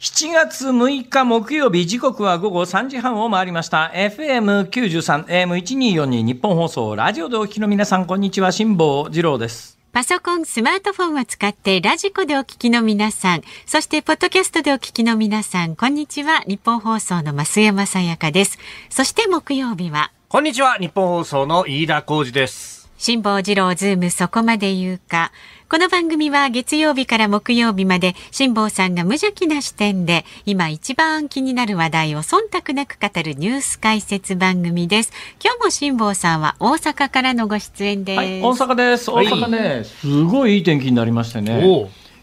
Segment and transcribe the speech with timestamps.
[0.00, 16.42] 7月6日木曜日時刻は午後3時半を回りました FM93 AM1242 ニッポン放送ラジオでお聞きの皆さんこんにちは辛坊治郎ですパソコン、スマートフォンを使ってラジコでお聞きの皆さん、そしてポッドキャストでお聞きの皆さん、こんにちは。
[16.46, 18.58] ニッポン放送の増山さやかです。
[18.90, 20.74] そして木曜日は、こんにちは。
[20.74, 22.78] ニッポン放送の飯田浩司です。
[22.98, 25.32] 辛坊治郎ズームそこまで言うか。
[25.70, 35.12] この番組は月曜日から木曜日まで辛坊さんが無邪気な視点で今一番気になる話題を忖度なく語るニュース解説番組です。
[35.44, 38.16] 今日も辛坊さんは大阪からのご出演です。
[38.16, 39.10] はい、大阪です。
[39.10, 41.60] 大阪ね、はい、すごいいい天気になりましてね。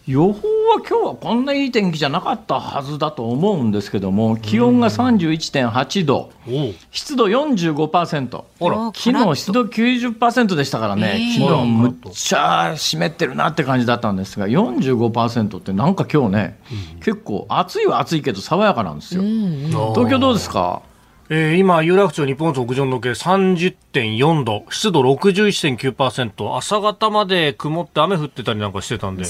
[0.08, 0.34] 予報は
[0.88, 6.32] 今日はこんないい天気じゃなかったはずだと思うんですけども気温が31.8度。
[6.92, 8.44] 湿度45%
[8.94, 16.60] 昨日湿度90%でしたからね、えー、昨日むっちゃ湿ってるなって感じだったんですが45%ってなんか今日ね、
[16.94, 20.84] うん、結構暑いは暑いけど爽やかなんですよ、東京どうですか？
[21.28, 29.26] えー、今、有楽町日本屋上の計30.4度、湿度61.9%、朝方まで曇って雨降ってたりなんかしてたんで、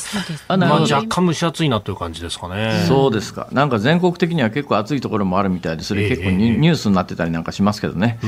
[0.49, 2.83] まあ、若干蒸し暑いなという感じですかね。
[2.85, 3.47] そうですか。
[3.53, 8.19] なんか全国的には結構暑いところもあるみたいで、それ結構ニ,、ュースになってたりなんかしますけどね。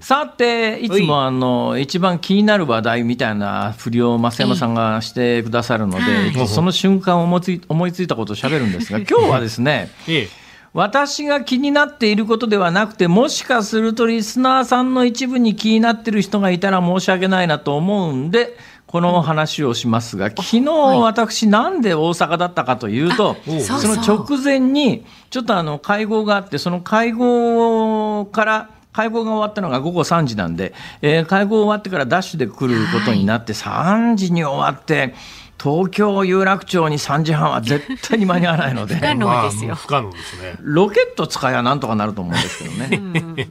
[0.00, 5.98] さて、いつもあの、一番気になる話題みたいな振りを増山さんがしてくださるの
[6.32, 10.43] で、その瞬間思いつい思いついたことを喋るんですが、 今日はですね、ええ
[10.74, 18.56] 私が気になっていることではなくて、もしかするとリスナーさんの一部に気になっている人がいたら申し訳ないなと思うんで、
[18.88, 20.64] この話をしますが、昨日
[21.00, 35.14] 私、なんで大阪だったかというと、その直前に、ちょっとあの会合があって、その会合から、会合が終わったのが午後3時なんで、えー、会合終わってからダッシュで来ることになって、3時に終わって、
[35.64, 38.96] 東京有楽町に3時半は絶対に間に合わないので。
[38.96, 40.56] 不可能ですよ、不可能ですね。
[40.60, 43.48] ロケット使えばなんとかなると思うんですけどね。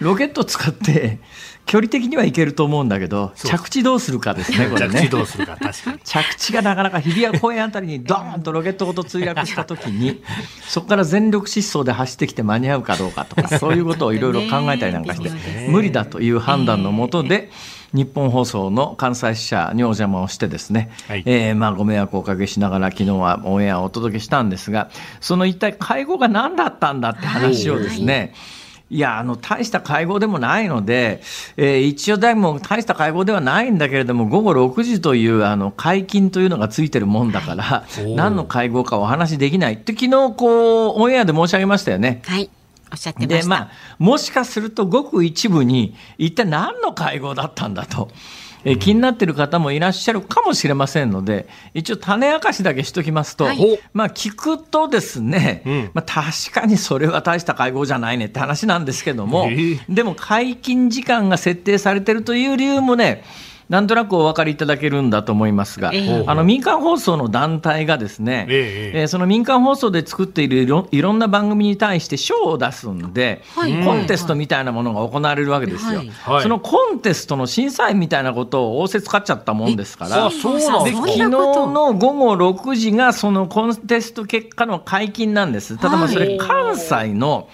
[0.00, 1.18] ロケット使って
[1.64, 5.00] 距離的にはいけると思うんだけど着地どうするかですねこれね。
[5.00, 5.98] 着地どうするか確かに。
[6.04, 10.22] 着地がなかなか日比谷公園あたりにドーンとロケットごと墜落した時に
[10.68, 15.30] そこから全力疾走で走ってきて間に合うかどうかとかそういうことをいろいろ考えたりなんかして
[15.70, 17.50] 無理だという判断のもとで、
[17.96, 24.90] 日本放送の関西支社にお邪魔をしてですね、はい、えー、まあ、ご迷惑をおかけしながら昨日はオンエアをお届けしたんですが
[25.20, 28.32] その一体会合が何だったんだって話をですね、はい
[28.88, 31.20] いや、あの、大した会合でもないので、
[31.56, 42.22] えー、一応大も大した会合ではないんだけれども、午後6時という、あの、解禁というのがついてるもんだから、何の会合かお話しできないって、昨日、こう、オンエアで申し上げましたよね。
[42.26, 42.48] はい。
[42.92, 48.08] おっしゃってで、まあ、もしかするとごく一部に、一体何の会合だったんだと。
[48.66, 59.54] え気になってる方もいらっしゃるかもしれませんので、一応種明かしだけしときますと、はい、まあ聞くとですね、うん、まあ確かにそれは大した会合じゃないねって話なんですけども、え。
[59.54, 63.22] ー、でも解禁時間が設定されてるという理由もね、
[63.68, 85.76] なんとなくお分かりいただけるんだと思いますが、えー、あの民間放送の団体がですね、えー、えー、その民間放送で作っているいろいろんな番組に対して賞を出すんで、はい、コンテストみたいなものが行われるわけですよ、はい、そのコンテストの審査員みたいなことを仰せつかっちゃったもんですから、そうなんで昨日の午後6時がそのコンテスト結果の解禁なんです。
[85.76, 87.48] ただまあそれ関西の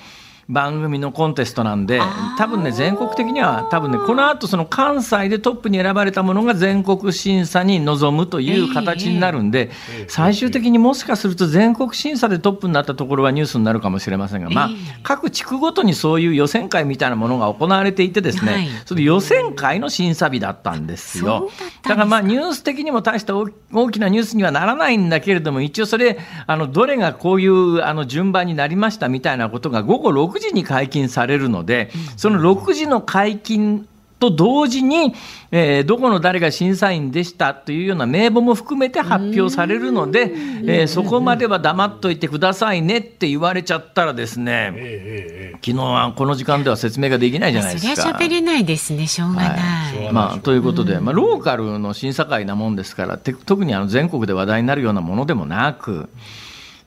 [0.48, 2.00] 番組のコンテストなんで、
[2.38, 9.70] 多分ね、全国的には、多分ね、この後その関西でトップに選ばれたものが全国審査に臨むという形になるんで、
[10.08, 14.70] 最終的にもしかすると全国審査でトップになったところはニュースになるかもしれませんが、まあ、
[15.02, 21.50] 各地区ごとにそういう予選会みたいなものが行われていてですね、その予選会の審査日だったんですよ。
[21.82, 22.02] だか。
[22.02, 33.86] らまあ、ニュース的にも大した大きなニュースにはならないんだけれども、一応それ、あの、どれがこういうあの順番になりましたみたいなことが午後6時に解禁されるので、その6時の解禁
[34.22, 35.14] と同時に、
[35.50, 40.32] えー、どこの誰が審査員でしたというような名簿も含めて発表されるので、
[40.64, 47.96] えー、そこまでは黙っといてくださいねって言われちゃったらですね、昨日はこの時間では説明ができないじゃないですか。
[47.96, 50.04] そりゃ喋れないですね、しょうがない。
[50.04, 56.08] はい、まあ、ということで、まあ、ローカルの審査会なもんですから、特にあの全国で話題になるようなものでもなく、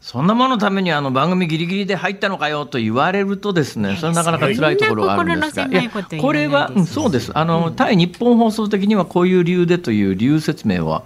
[0.05, 5.89] そんなもののためにあの番組ぎりぎりで入ったのかよと言われるとですね、それなかなか辛いところがあるんですが、いや
[6.21, 7.31] これは、うん、そうです。
[7.33, 11.05] あの、対日本放送的にはこういう理由でという理由説明は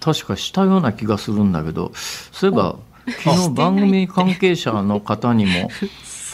[0.00, 2.76] 確かしたような気がするんだけど、そういえば
[3.22, 5.70] 昨日番組関係者の方にも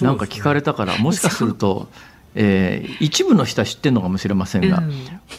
[0.01, 1.87] なんか聞かれたから、もしかすると。
[2.39, 4.93] えー、一部の人は知ってるのかもしれませんが、うん、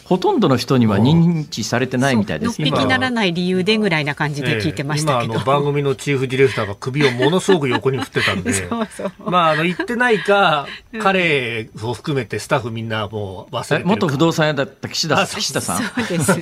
[0.04, 2.60] ほとんどの人には認知されてないみたいです。
[2.60, 8.52] のっぴきならない理由でぐらいな感じで聞いてましたけど、えー、今あの番組のチーフディレクターが首をものすごく横に振ってたんで。
[8.68, 9.30] そうそう。
[9.30, 10.66] まああの言ってないか、
[11.00, 15.82] 彼を含めてスタッフみんなもう忘れてる元不動産屋だった岸田岸田さん。
[15.84, 16.32] そうです。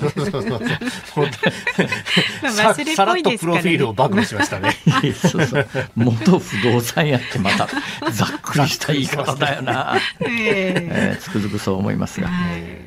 [2.62, 4.74] 忘れっぽいです プロフィールを暴露しましたね。
[5.20, 5.68] そうそう。
[5.96, 7.68] 元不動産屋ってまた
[8.10, 9.98] ざっくりした言い方だよな。
[10.20, 10.45] え。
[10.45, 10.45] ー、
[11.20, 12.30] つくづくそう思いますが。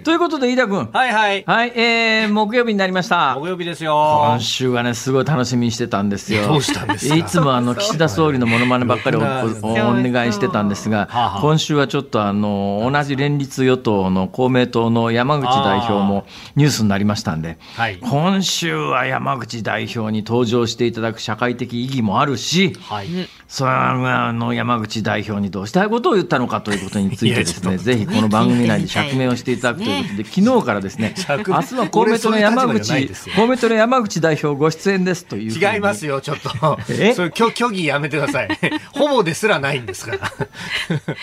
[0.09, 0.89] ということで飯田君。
[0.91, 1.43] はいはい。
[1.45, 3.35] はい、えー、木曜日になりました。
[3.39, 3.93] 木曜日ですよ。
[4.25, 6.47] 今週はねすごい楽しみにしてたんですよ。
[6.47, 7.15] どうしたんですか？
[7.15, 23.07] いつもあの岸田総理のモノマネばっかりおお願いしてたんですが、今週はちょっとあの同じ連立与党の公明党の山口代表もニュースになりましたんで、はい、今週は山口代表に登場していただく社会的意義もあるし、はい、
[23.47, 36.79] そあの山口代表にどうしたいことを言ったのかということについてですね、ぜひこの番組内で釈明をしていただくということで、昨日からですね、明日は公明党の山口、公明党の山口代表ご出演ですという違いますよ、ちょっと。
[36.89, 37.13] え？
[37.13, 38.49] それ虚虚偽やめてください。
[38.93, 40.31] ほぼですらないんですから。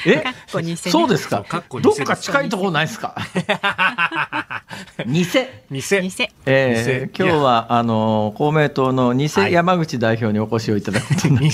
[0.06, 0.24] え？
[0.76, 1.44] そうですか？
[1.82, 3.14] どっか近いところないですか？
[5.06, 5.24] 偽。
[5.70, 5.80] 偽。
[5.80, 5.82] 偽。
[6.46, 11.50] えー、今日はあの公明党の偽山口代表にお越しをいただくことに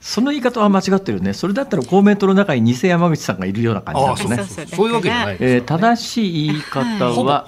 [0.00, 1.32] その言い方は間違ってるね。
[1.32, 4.66] それだったら公明党の中に偽山口さんがいるような感じなんですね。
[4.66, 5.36] そういうわけじゃない。
[5.40, 7.46] えー、正しい言い方は、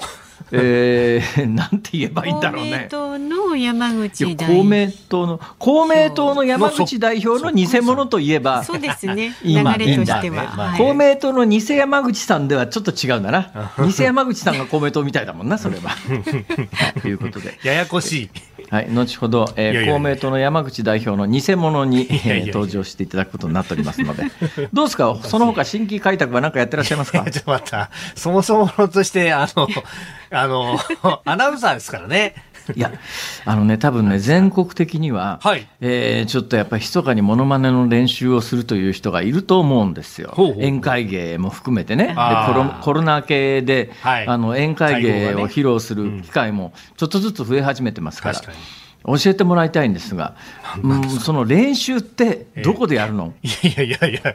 [0.62, 2.89] えー、なんて言えばいいんだろうね。
[2.91, 9.35] 公明党の山口公明党の公明党の山口代表の偽物といえば、そうですね。
[9.43, 13.73] 今流れとしては、まあ、公明党の偽山口さんではちょっと違うんだな。
[13.79, 15.97] 偽山口さんが公明党みたいだもんな、それは。
[17.03, 17.59] ということで。
[17.65, 18.31] ややこしい。
[18.71, 24.25] はい、後ほど、えー、いやいや公明党の山口代表の偽物に、えー、登場していただくことになっておりますので、
[24.73, 27.25] どうですか、その他新規開拓は何かやってらっしゃいますか？
[27.31, 29.69] ちょっと待った、そもそもとして、あの、
[30.31, 30.79] あの、
[31.25, 32.35] アナウンサーですからね。
[32.75, 32.93] いや、
[33.44, 40.32] あのね、多分ね、全国的には、はい、えー、ちょっとやっぱり密かにものまねの練習をするという人がいると思うんですよ。
[40.32, 42.08] ほうほう宴会芸も含めてね。
[42.08, 42.19] でコ
[42.55, 48.41] ロコロナ系で、はい、あの、宴会芸を披露する機会もちょっとずつ増え始めてますから。
[49.06, 50.35] 教えてもらいたいんですが、
[50.83, 54.35] うん、その練習ってどこでやるの、えー、いやいやいや、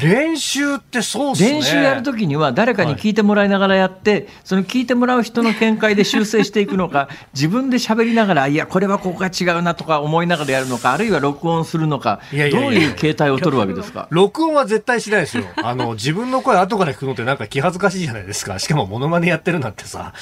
[0.00, 1.50] 練習ってそうっすね。
[1.50, 12.40] 練習やるときには誰かに聞いてもらいながらやって、はい、その聞いてもらう人の見解で修正していくのか、 自分で喋りながら、いや、これはここが違うなとか思いながらやるのか、あるいは録音するのか、どう
[12.72, 14.06] いう形態を取るわけですか？
[14.10, 15.44] 録音は絶対しないですよ。
[15.62, 18.58] あの、自分の声後から聞くのってなんか気恥ずかしいじゃないですか。
[18.60, 20.12] しかもモノマネやってるなんてさ。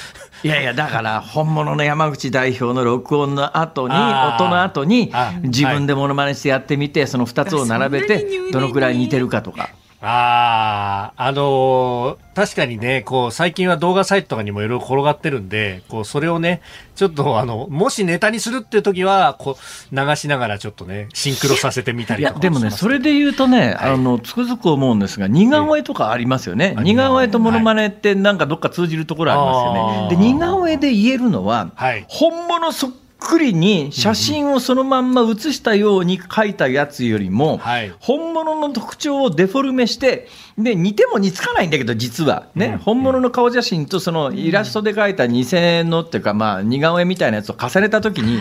[0.43, 5.11] いやいや、だから本物の山口代表の録音の後に、音の後に、
[5.43, 9.69] 自分でモノマネしてやってみて、その2つを並べて、どのくらい似てるかとか。
[10.03, 16.61] ああ、あのー、確かにね、こう、最近は動画サイトとかにもいろいろ転がってるんで、こう、それをね、
[16.95, 19.57] ちょっと、あの、もしネタにするっていう時は、こ
[19.91, 26.75] う、流しながらちょっとね、シンクロさせてみたりとかでもね、それで言うとね、はい、あの、つくづく思うんですが、似顔絵とかありますよね。
[26.79, 30.15] 似顔絵とモノマネってなんかどっか通じるところありますよね。
[30.15, 37.61] で、似顔絵で言えるのは、はい、本物そっくりに写真をそのまんま写したように描いたやつよりも、
[37.99, 40.27] 本物の特徴をデフォルメして、
[40.63, 42.47] で、似ても似つかないんだけど、実は。
[42.55, 48.39] ね、本物の顔写真とそのイラストで描いた2000円のっていうか、まあ、似顔絵みたいなやつを重ねたときに、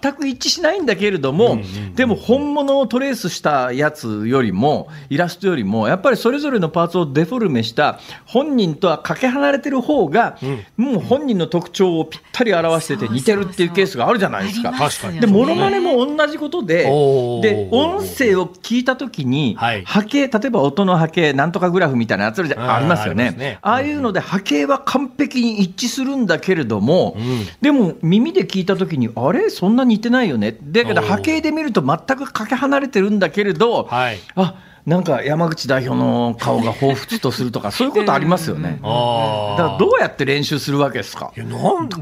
[0.00, 1.58] 全く一致しないんだけれども、
[1.94, 10.38] でも本物をトレースしたやつよりも、イラストよりも、やっぱりそれぞれのパーツをデフォルメした、本人とはかけ離れてる方が、
[10.76, 14.72] もう本人の特徴をぴったり表してて似てるっていうケースがあるじゃないですか。
[14.72, 15.20] 確かに。
[15.20, 23.34] で、モノマネも同じことで、で、音声を聞いたときに、波形、例えば音の波形、なんとかグラフみたいなやつありますよね。
[23.34, 23.58] あね。
[23.60, 29.50] ああいうので波形は完璧に一致するんだけれども、うん、でも耳で聞いたときに、あれ？
[29.50, 30.56] そんな似てないよね。
[30.62, 34.54] だけど波形で見ると全くかけ離れてるんだけれど、はい、あ
[34.90, 38.80] なんか山口代表の顔が彷彿とするとか、 そういうことありますよね。
[38.82, 41.32] だからどうやって練習するわけですか？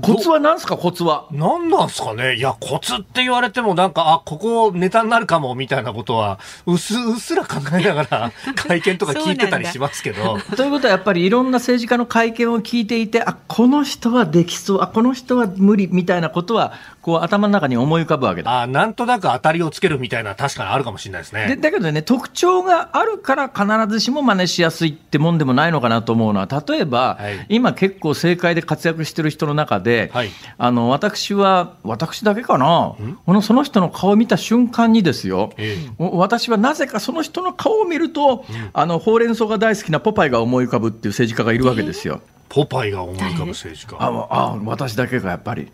[0.01, 1.27] コツは何ですか、コツは。
[1.31, 2.37] 何なんですかね？
[2.37, 10.39] いや、コツって言われても、なんか、あ、ここネタになるかもみたいなことは、うす、うっすら考えながら 会見とか聞いてたりしますけど。
[10.57, 18.63] ということは、やっぱりいろんな政治家の会見を聞いていて、あ、この人はできそう、あ、この人は無理みたいなことは、こう頭の中に思い浮かぶわけだ。
[18.63, 21.57] あ、なんとなく当たりをつけるみたいな、確かにあるかもしれないですね。
[21.61, 32.95] だけどね、特徴ががあるから必ずしも真似しやすいってもんでもないのかなと思うのは、例えば、はい、今結構政界で活躍してる人の中で、はい、あの私は、私だけかな、
[33.27, 42.21] このその人の顔を見た瞬間にですよ、えー、私はなぜかその人の顔を見ると、うん、あのほうれん草が大好きなポパイが思い浮かぶっていう政治家がいるわけですよ。
[42.23, 43.97] えーポパイが思い浮かぶ政治家。
[44.01, 45.71] ああ私だけがやっぱり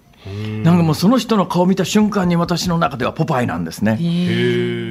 [0.63, 3.99] なんかもうその人の顔を見た瞬間に私の中ではポパイなんですね。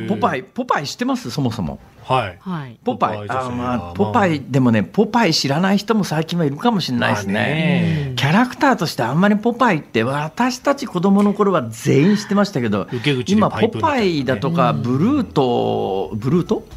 [0.08, 1.32] ポパイ、ポパイ知ってます？
[1.32, 1.80] そもそも。
[2.04, 2.40] はい。
[2.84, 8.13] ポパイ、あまあ、ポパイ、でもね、ポパイ知らない人も最近はいるかもしれないですね。
[8.18, 12.88] キャラクターとしてあんまりポパイって私たち子供の頃は全員知ってましたけど、
[13.25, 16.68] 今ポパイだとかブルート、ブルート？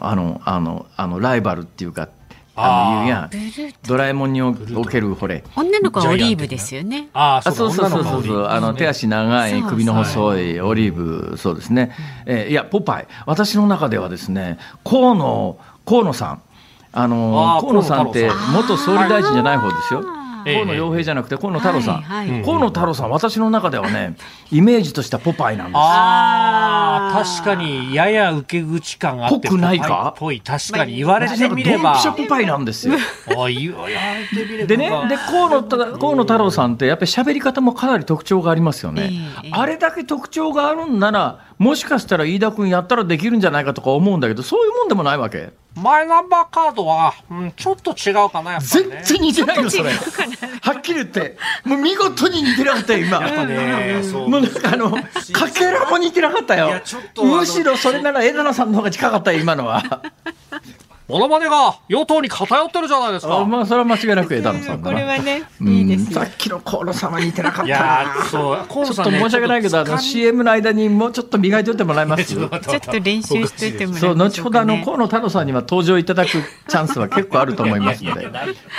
[0.00, 2.08] あの、あの、あの、ライバルっていうか、
[2.56, 3.30] あの言うやん
[3.86, 5.44] ドラえもんにおけるほれ。
[5.54, 7.08] 女の子はオリーブですよね。
[7.12, 8.46] ああそうそうそうそうそう。
[8.46, 11.36] あの手足長い首の細いオリーブ。
[11.36, 11.92] そうですね、
[12.24, 13.06] えー、いやポパイ。
[13.26, 16.42] 私の中ではですね河野河野さん。
[16.92, 20.02] あの河野さんって元総理大臣じゃない方ですよ
[20.54, 24.16] 河野洋平じゃなくて河野太郎さん、はいはい、河野太郎さん私の中ではね
[24.50, 25.76] イメージとしたポパイなんです。
[25.76, 30.14] ああ確かにやや受け口感あってぽくないか？
[30.16, 30.40] ぽい。
[30.40, 31.82] 確かに言われてみれば。
[31.82, 32.94] ドンピシャポパイなんですよ。
[33.28, 33.48] あ
[34.66, 39.10] でねで河野河野太郎さんってやっぱり喋り方もかなり特徴がありますよね、
[39.44, 49.90] えー、あれだけ特徴があるんならもしかしたら飯田君やったらできるんじゃないかとか思うんだけどそういうもんでもないわけマイナンバーカードは、うん、ちょっと違うかな、やっぱり、ね、全然似てないよ、それ。
[50.62, 51.36] はっきり言って。
[51.64, 53.18] もう見事に似てなかったよ、今。
[53.18, 56.80] やっぱね、もうなんかあの、かけらも似てなかったよ。
[57.22, 60.02] むしろそれなら枝野さんの方が近かったよ、今のは。
[61.08, 63.44] モノマネが与党に偏ってるじゃないですか。
[63.44, 68.24] まあ、それは間違いなく枝野さんこれはね、いいですさっきの河野さんは似てなかったな。
[68.28, 72.24] そう、ちょっと申し訳ないけど、あの CM の間にもうちょっと磨いておいてもらいます？
[72.34, 78.28] ちょっと練習しておいてもらいそう、後ほどあの河野太郎さんには登場いただくチャンスは結構あると思いますので、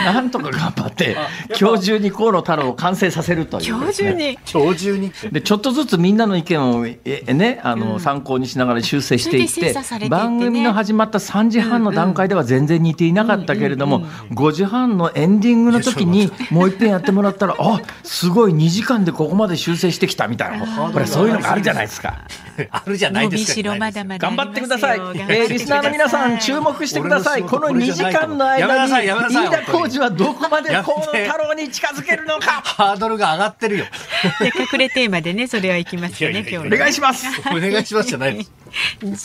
[0.03, 1.15] なんとか頑張って
[1.57, 3.77] 今日中に河野太郎を完成させるという、ね。
[3.79, 4.37] 今日中に？
[4.53, 5.11] 今日中に？
[5.31, 22.25] でちょっとずつみんなの意見をえねあの、参考にしながら修正していって、番組の始まった3時半の段階では全然似ていなかったけれども、5時半のエンディングの時にもう一遍やってもらったらあすごい2時間でここまで修正してきたみたいなこれそういうのがあるじゃないですか。
[22.71, 23.75] あるじゃないですか。
[23.75, 24.99] まだまだ頑張ってください。
[24.99, 27.43] えー、リスナーの皆さん注目してください。
[27.43, 32.61] この2時間の間に飯田浩二はどこまで河野太郎に近づけるのか。
[32.65, 33.85] ハードルが上がってるよ。
[34.39, 36.67] で隠れテーマでねそれはいきますよね今日。
[36.67, 37.27] お願いします。
[37.51, 38.51] お願いしますじゃないです。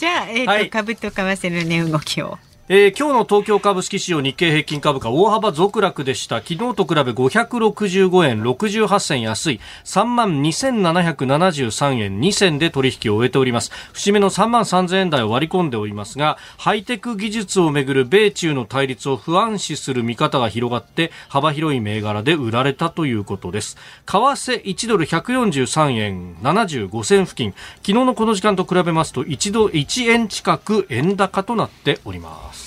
[0.00, 2.38] じゃあえっ、ー、と、株と為替の値動きを。
[2.74, 6.36] えー、今日の東京株式市場日経平均株価大幅続落でした。
[6.36, 9.60] 昨日と比べ565円68銭安い。
[9.84, 13.70] 3万2773円2銭で取引を終えております。
[13.92, 23.76] 節目の3万3000円台を割り込んでおりますがハイテク技術をめぐる米中の対立を不安視する見方が広がって幅広い銘柄で売られたということです。
[24.06, 27.52] 為替1ドル143円75銭付近。
[27.82, 32.61] 昨日のこの時間と比べますと1ドル1円近く円高となっております。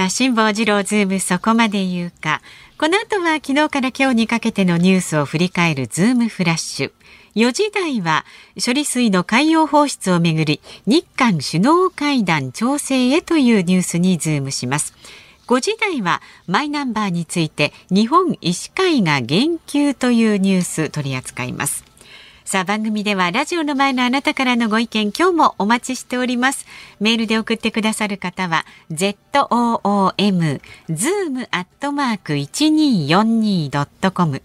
[0.00, 2.40] さあ、辛坊治郎ズームそこまで言うか。
[2.78, 6.92] この後は昨日から今日にかけてのニュースを振り返るズームフラッシュ。
[7.34, 8.24] 4時台は
[8.64, 14.94] 処理水の海洋放出をめぐり日韓首脳会談調整へというニュースにズームします。
[15.46, 21.89] 5時台はマイナンバーについて日本医師会が言及というニュース取り扱います。
[22.44, 26.66] さあ番組ではラジオの前のあなたからのご意見今日もお待ちしております
[26.98, 34.42] メールで送ってくださる方は zoom zoom アットマーク 1242.com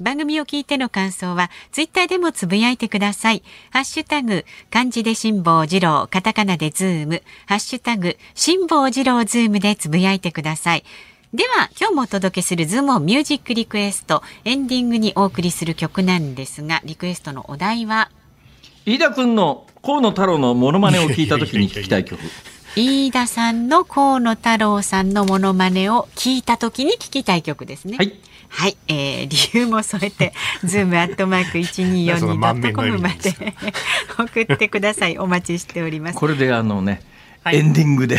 [0.00, 3.42] 番組を聞いての感想はツイッターでもつぶやいてください。
[3.70, 10.84] ハッシュタグ漢字で辛坊治郎カタカナでズームハッシュタグ辛坊治郎ズームでつぶやいてください。
[11.34, 18.10] では今日もお届けするズームミュージックリクエストエンディングにお送りする曲なんですがリクエストのお題は？
[18.84, 22.20] 飯田君の河野太郎のモノマネを聞いた時に聞きたい曲。
[22.76, 27.96] 飯田さんの河野太郎さんのモノマネを聞いた時に聞きたい曲ですね。
[27.96, 28.12] はい。
[28.50, 30.34] はい、えー、理由も添えて、
[30.64, 33.32] ズームアットマーク一二四二ドットコムまで
[34.18, 35.16] 送ってください。
[35.16, 36.18] お待ちしております。
[36.18, 37.00] これであのね、
[37.44, 38.18] エンディングで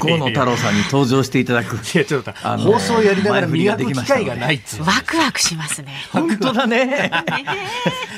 [0.00, 1.76] 河野太郎さんに登場していただく。
[1.76, 5.94] いやちょっと放送やりながら磨く機会がないっつワクワクしますね。
[6.12, 7.10] 本当だね。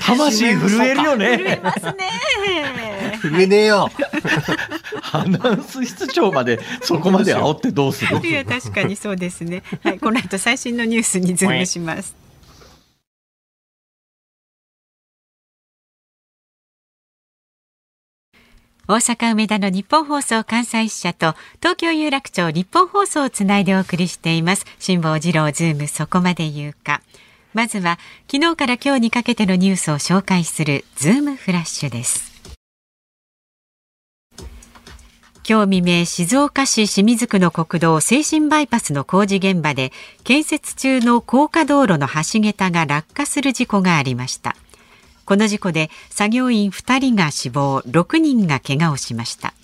[0.04, 1.38] 魂震えるよね。
[1.38, 1.95] 震えますね。
[3.23, 3.88] 震えねえよ。
[5.12, 8.18] アナウンス室長までそこまで煽ってどうする？
[8.26, 9.62] いや確かにそうですね。
[9.85, 12.16] はい、この後最新のニュースにズームします。
[18.88, 24.64] 大阪梅田のニッポン放送関西支社と東京有楽町ニッポン放送をつないでお送りしています。
[24.78, 27.02] 辛坊治郎ズームそこまで言うか。
[27.52, 27.99] まずは
[28.31, 32.33] 昨日から今日にかけてのニュースを紹介するズームフラッシュです。
[35.49, 44.55] 今日未明静岡市清水区の国道静清バイパスの工事現場で建設中の高架道路の橋桁が落下する事故がありました。
[45.26, 49.54] この事故で作業員2人が死亡、6人が怪我をしました。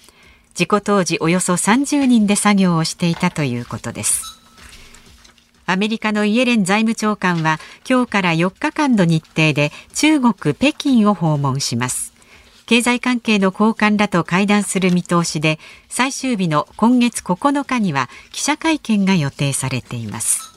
[0.54, 4.40] 事故当時およそ30人で作業をしていたということです。
[5.64, 12.12] アメリカのイエレン財務長官は今日から4日間の日程で中国北京を訪問します。
[12.66, 20.51] 経済関係の高官らと会談する見通しで最終日の今月9日には記者会見が予定されています。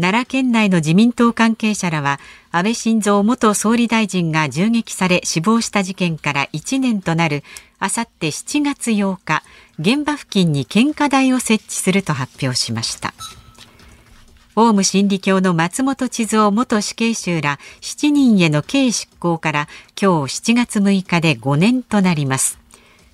[0.00, 2.20] 奈良県内の自民党関係者らは
[2.52, 7.42] 安倍晋三元総理大臣が銃撃され死亡した事件から1年となる
[7.80, 9.42] あさって7月8日
[9.80, 13.12] 現場付近に献花台を設置すると発表しました。
[14.54, 19.68] オウム真理教の松本千蔵元死刑囚ら7人への刑執行から
[20.00, 22.60] 今日7月6日で5年となります。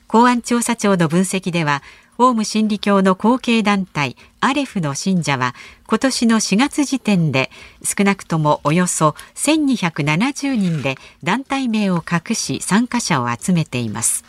[0.07, 1.83] 公安調査庁の分析では
[2.19, 5.55] オウム真理教の後継団体アレフの信者は
[5.87, 7.51] 今年の4月時点で
[7.83, 14.25] 少なくともおよそ1270人で団体名を隠し参加者を集めています。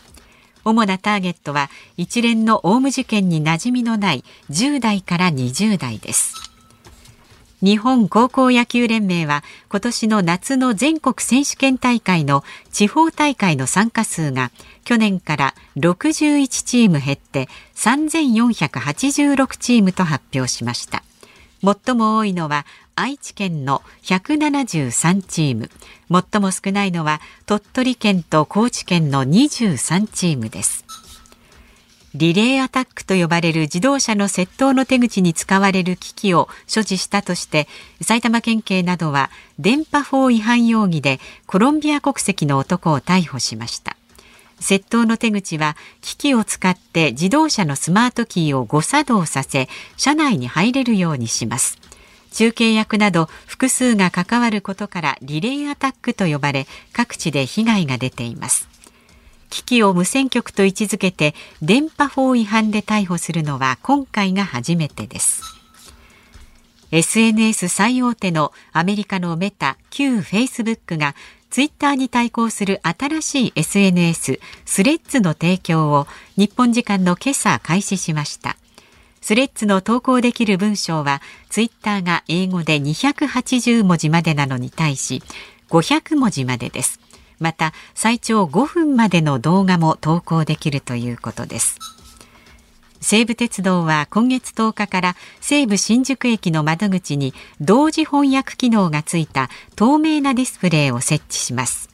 [0.64, 6.34] 主なターゲットは一連のオウム事件に馴染みのない10代から20代です。
[7.62, 14.50] 日本高校野球連盟は今年の夏の全国選手権大会の地方大会の参加数が
[14.84, 21.04] 去年から61チーム減って3486チームと発表しました。
[21.62, 25.70] 最も多いのは愛知県の173チーム。
[26.10, 30.84] 最も少ないのは鳥取県と高知県の23チームです。
[32.14, 37.68] リレーアタックと呼ばれる自動車の窃盗の手口に使われる機器を所持したとして
[38.00, 43.96] 埼玉県警などは電波法違反容疑でコロンビア国籍の男を逮捕しました。
[44.60, 51.78] 窃盗の手口は機器を使って自動車のスマートキーを誤作動させ車内に入れるようにします。
[52.32, 58.68] 中継役など複数が関わることからリレーアタックと呼ばれ各地で被害が出ています。
[59.48, 65.42] 機器を無線局と位置づけて電波法違反で逮捕するのは今回が初めてです。
[66.92, 71.14] SNS 最大手のアメリカのメタ旧フェイスブックが
[71.56, 78.58] ツイッターに対抗する新しい SNS スレッズの提供を日本時間の今朝開始しました。
[79.22, 85.22] スレッズの投稿できる文章はツイッターが英語で280文字までなのに対し
[85.70, 87.00] 500文字までです。
[87.40, 91.95] また最長5分までの動画も投稿できるということです。
[93.06, 101.88] 西武鉄道は今月10日から西武新宿駅の窓口に同時翻訳機能がついた透明なディスプレイを設置します。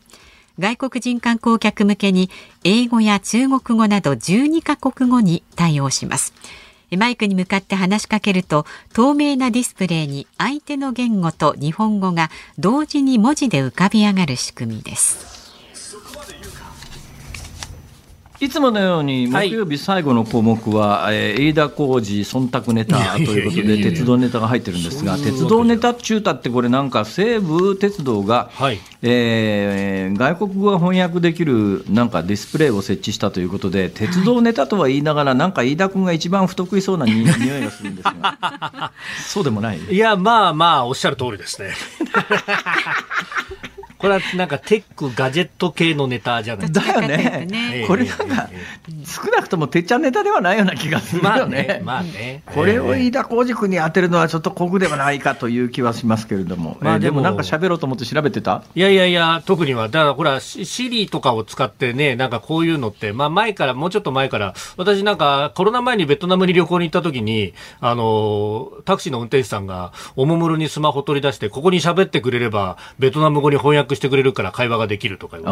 [0.58, 2.30] 外国人観光客向けに
[2.64, 6.32] 英語や中国語など12カ国語に対応します。
[6.96, 15.41] マイクに向かって話しかけると透明なディスプレイに相手の言語と日本語が同時に文字で浮かび上がる仕組みです。
[18.42, 38.92] いつものように木曜日最後の項目は、はい、えー、飯田浩二忖度ネタということで鉄道ネタが入ってるんですが鉄道ネタ中たってこれなんか西武鉄道が、はい、えー、外国語が翻訳できるなんかディスプレイを設置したということで鉄道ネタとは言いながらなんか飯田君が一番不得意そうなに 匂いがするんですが。
[39.24, 39.78] そうでもない。
[39.78, 41.74] いやまあまあおっしゃる通りですね。
[44.02, 47.00] これはなんかテック、ガジェット系のネタじゃないですか。
[47.00, 47.46] だよね。
[47.48, 48.50] ねこれなんか、
[49.06, 51.30] 少なくともてっちゃんネタではないような気がするよね。
[51.38, 51.80] まあね。
[51.84, 56.78] まあね これを飯田浩司君に当てるのはちょっと酷ではないかという気はしますけれども。
[56.80, 58.64] まあでもなんか喋ろうと思って調べてた？
[58.74, 75.48] いやいやいや、特には、だからほら、シリとかを使ってね、なんかこういうのって、まあ前から、もうちょっと前から、私なんかコロナ前にベトナムに旅行に行った時に、あの、タクシーの運転手さんがおもむろにスマホ取り出して、ここに喋ってくれれば、ベトナム語に翻訳してくれるから会話ができるとかそれで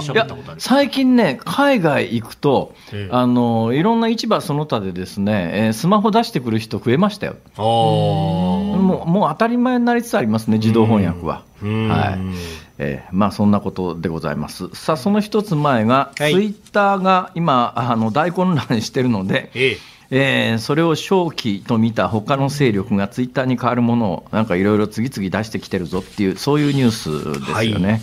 [0.00, 0.60] 喋ったことある。
[0.60, 7.36] 最近ね、海外行くと、えあのいろんな市場その他でですね、えー、スマホ出してくる人増えましたよ。
[7.56, 11.42] もうもう当たり前になりつつありますね、自動翻訳は。
[11.62, 12.66] はい。
[12.78, 14.68] えーまあ、そんなことでございます。
[14.74, 27.90] さあ、その一つ前が、はい、ツイッターが今、あの大混乱してるので、えええー、それを正気と見た他の勢力がツイッターに変わるものをなんかいろいろ次々出してきてるぞっていうそういうニュースですよね。
[27.92, 28.00] はい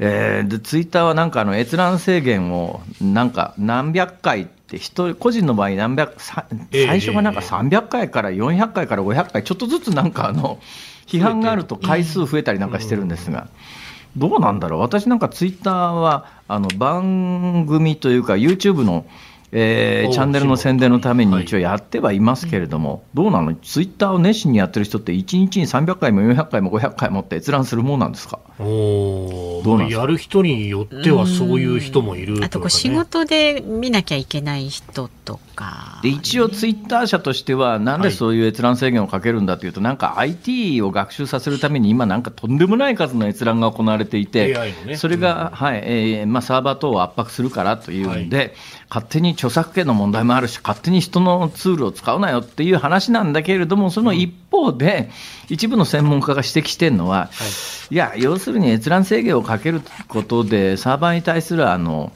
[0.00, 10.60] えー、でツイッターはなんかあの閲覧制限をなんか何百回って人個人の場合何百最初がなんか300回から400回から500回ちょっとずつなんかあの
[11.06, 13.48] 批判があると回数増えたりなんかしてるんですが。
[14.16, 19.04] どうなんだろう私なんかツイッターはあの番組というか YouTube の
[19.52, 28.40] えー、チャンネルの宣伝のために一応やってはいますけれども、はい、どうなの、ツイッターを熱心にやってる人って、1日に300回も400回も500回もって閲覧するもんなんですか？
[28.60, 48.52] おどうなんやる人によってはそういう人もいる、ね、あとこう仕事で見なきゃいけない人とか、で一応、ツイッター社としては、なんでそういう閲覧制限をかけるんだというと、はい、なんか IT を学習させるために、今、なんかとんでもない数の閲覧が行われていて、ね、それが、はいえーまあ、サーバー等を圧迫するからというんで、はい、
[48.88, 55.10] 勝手に著作権の問題もあるし、勝手に人のツールを使うなよっていう話なんだけれども、その一方で、
[55.48, 57.44] 一部の専門家が指摘してるのは、は
[57.90, 62.10] い、いや、要するに閲覧制限をかけることで、サーバーに対するあの、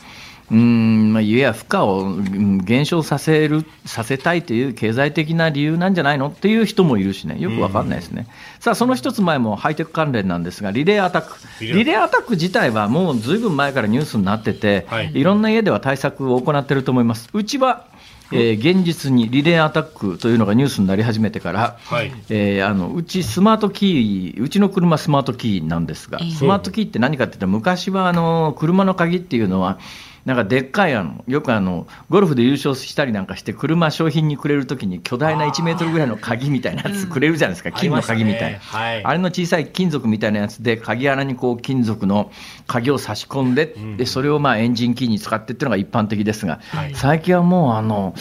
[0.52, 2.14] うんまあ、いや負荷を
[2.62, 8.26] 減少させるさせたいという経済的な理由なんじゃないのっていう人もいるしね、よくわかんないですね。
[8.60, 12.32] さあ、その一つ前もハイテク関連なんですが、リレーアタック、リレーアタック。
[12.32, 17.30] 自体はもうずいぶん前からニュースになってて、はい、いろんな家では対策を行っていると思います。
[17.32, 17.86] うちは
[18.34, 29.78] えー、現実にリレーアタックというのがニュースになり始めてから、はい、えー、あのうちスマートキー、うちの車スマートキーなんですが、スマートキーって何かって言ったら、昔はあの車の鍵っていうのは、
[30.24, 39.04] なんかでっかいあの、よくあの、ゴルフで優勝したりなんかして、車商品にくれるときに巨大な1メートルぐらいの鍵みたいなやつくれるじゃないですか、金の鍵みたいな、はい。
[39.04, 42.30] あれの小さい金属みたいなやつで、鍵穴にこう金属の
[42.68, 46.60] 鍵を差し込んで、でそれをまあエンジンキーに使ってっていうのが一般的ですが、
[46.94, 48.14] 最近はもうあの、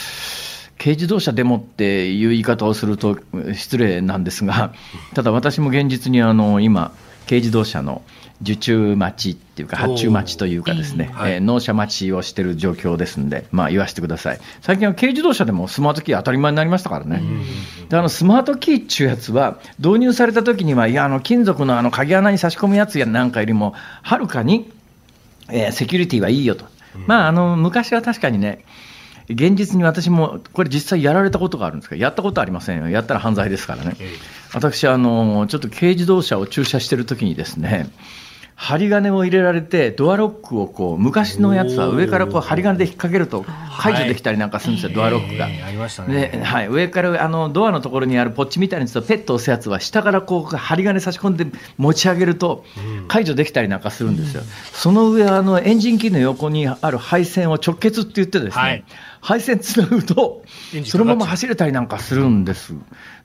[0.80, 3.20] 軽自動車でもっていう言い方をすると
[3.54, 4.74] 失礼なんですが、
[5.14, 6.92] ただ私も現実にあの今、
[7.28, 8.02] 軽自動車の
[8.41, 14.39] 受注待ちっていうか、発注待ちというかですね、えー、納車待ちをしている状況ですんで、まあ言わせてください。
[14.62, 17.21] 最近は軽自動車でもスマートキー当たり前になりましたからね。
[17.89, 24.71] で、あのスマートキーっていうやつは、導入された時には、いや、あの金属のあの鍵穴に差し込むやつやなんかよりも、はるかに、
[25.49, 26.65] えー、セキュリティはいいよと。
[27.08, 28.65] まあ、あの、昔は確かにね、
[29.30, 32.89] 現実に私も、これ実際やられたことがあるんですけど、やったことありませんよ。
[32.89, 33.95] やったら犯罪ですからね。
[34.54, 37.89] 私、あの、ちょっと軽自動車を駐車してるときにですね、
[38.62, 43.43] 針金を入れられて、ドアロックをこう昔のやつは上からこう針金で引っ掛けると
[43.80, 45.47] 解除できたりなんかするんですよ、ドアロックが。
[46.08, 51.47] ではい、上からあのドアのところにあるポッチみたいなやつとペット押すやつは下からこう針金差し込んで
[51.78, 52.63] 持ち上げると
[53.08, 54.43] 解除できたりなんかするんですよ。
[54.74, 58.84] その上あのエンジン機の横にある配線を直結って言ってですね、はい
[59.22, 60.44] 配線つなぐと、
[60.86, 62.74] そのまま走れたりなんかするんです。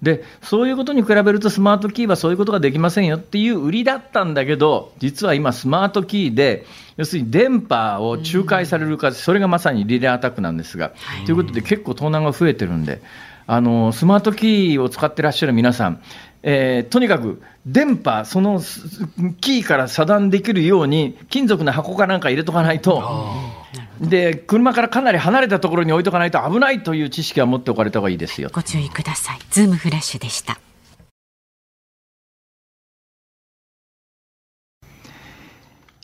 [0.03, 6.67] で、そういうことに比べると、スマートキーはそういうことができませんよっていう売りだったんだけど、実は今、スマートキーで、
[6.99, 10.93] 要するに電波を仲介されるか、それがまさにリレーアタックなんですが、
[11.25, 13.01] ということで、結構盗難が増えてるんで、
[13.49, 16.03] あのスマートキーを使ってらっしゃる皆さん、
[16.43, 18.61] えー、とにかく電波、その
[19.41, 23.03] キーから遮断できるように、金属の箱かなんか入れとかないと。
[24.01, 28.51] で車からかなり離れたところに置いとかないと危ないという知識は持っておかれた方がいいですよ。
[28.53, 29.39] ご注意ください。
[29.51, 30.61] ズームフラッシュでした。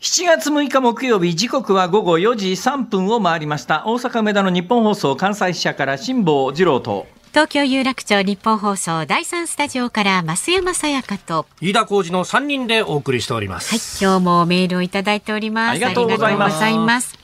[0.00, 3.84] 7月6日木曜日時刻は午後4時3分を回りました。
[3.86, 11.46] 大阪梅田の日本放送関西支社から辛坊治郎と東京有楽町日本放送第三スタジオから増山さやかと。
[11.62, 13.70] 飯田浩二の3人でお送りしております。
[13.70, 15.70] はい今日もメールをいただいております。
[15.70, 17.18] ありがとうございます。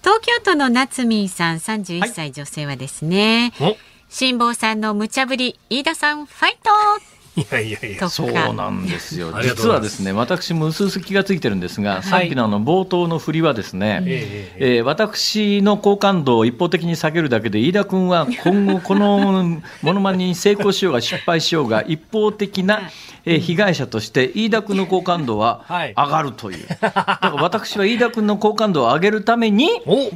[0.00, 8.08] 東京都の夏美さん31歳女性はですね、はい、辛坊さんの無茶ぶり飯田さんファイトいやいやいや。
[8.10, 9.32] そうなんですよ。
[9.42, 22.90] 実はですね私も薄々気がついてるんですが、はい、さっきのあの冒頭の振りはですね、ええー、私の好感度を一方的に下げるだけで飯田君は今後 このものまねに成功しようが失敗しようが一方的な
[23.24, 29.68] えー、被害者として飯田君の好感度は上がるという、はい、だから私は飯田君の好感度を上げるために、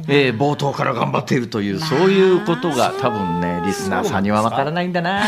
[0.07, 5.23] えー、冒頭から頑張っているというそういうことが多分ねリスナーさんにはわからないんだな。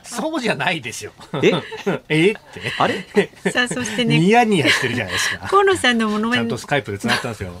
[0.02, 1.12] そうじゃないですよ。
[1.42, 1.52] え？
[2.08, 2.30] え？
[2.32, 2.40] って。
[2.78, 3.30] あれ？
[3.50, 4.18] さあそしてね。
[4.18, 5.48] ニヤニヤしてるじゃないですか。
[5.48, 7.52] 河野さんのものまねちゃんとスカイプでつながったんですよ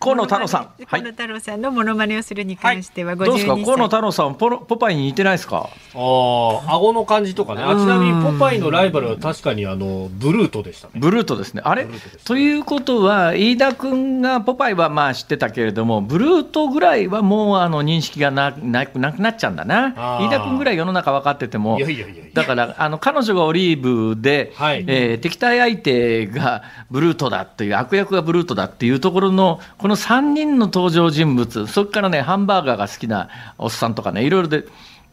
[0.00, 0.86] 河野太郎さん。
[0.86, 3.56] 河野太郎さんのモノマネをするに関しては、どうですか？
[3.56, 5.68] 河野太郎さんポ、ポパイに似てないですか？
[5.94, 7.62] ああ、顎の感じとかね。
[7.62, 10.94] あちなみにポパイのライバルは確かにあの、ブルートでしたね。
[10.96, 11.62] ブルートですね。
[11.64, 11.86] あれ？
[12.24, 20.18] ということは、飯田君がポパイはまあ知ってたけれども、ブルートぐらいはもうあの認識がなななくなっちゃうんだな。
[20.20, 34.64] 飯田君ぐらい世の中分かってても、いやいやいやだからあの彼女がオリーブで、はい、えー、敵対相手がブルートだっていう、悪役がブルートだっていうところの、この3人の登場人物、そこからね、ハンバーガーが好きなおっさんとかね、いろいろで。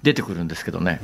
[0.04, 1.00] 出てくるんですけどね。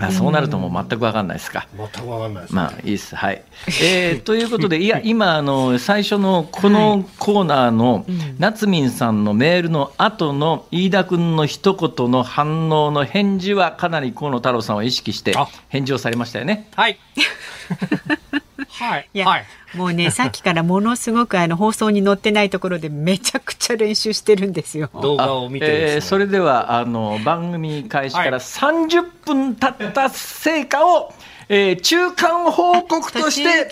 [0.00, 1.68] あそうなるともう全く分かんないですか。
[1.76, 3.14] 全く分かんないです、ね、まあいいです。
[3.14, 3.44] はい。
[3.80, 8.04] えー、ということで、いや、今、あの、最初のこのコーナーの、
[8.40, 15.32] 夏民さんのメールの後の飯田君の一言の反応の返事は、かなり河野太郎さんを意識して
[15.68, 16.68] 返事をされましたよね。
[16.74, 16.98] はい。
[18.78, 19.08] はい。
[19.14, 24.90] いや、はい、もうね、 さっきからものすごくあの放送に載ってないところでめちゃくちゃ練習してるんですよ。
[25.00, 31.14] 動画を見て、ね、えー、それではあの番組開始から30分経った成果を、
[31.48, 33.68] えー、中間報告として、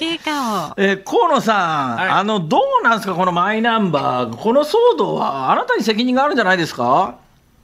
[0.76, 7.16] えー、河野さん、はい、あの、どうなんですか、このマイナンバー、この騒動は、あなたに責任があるんじゃないですか？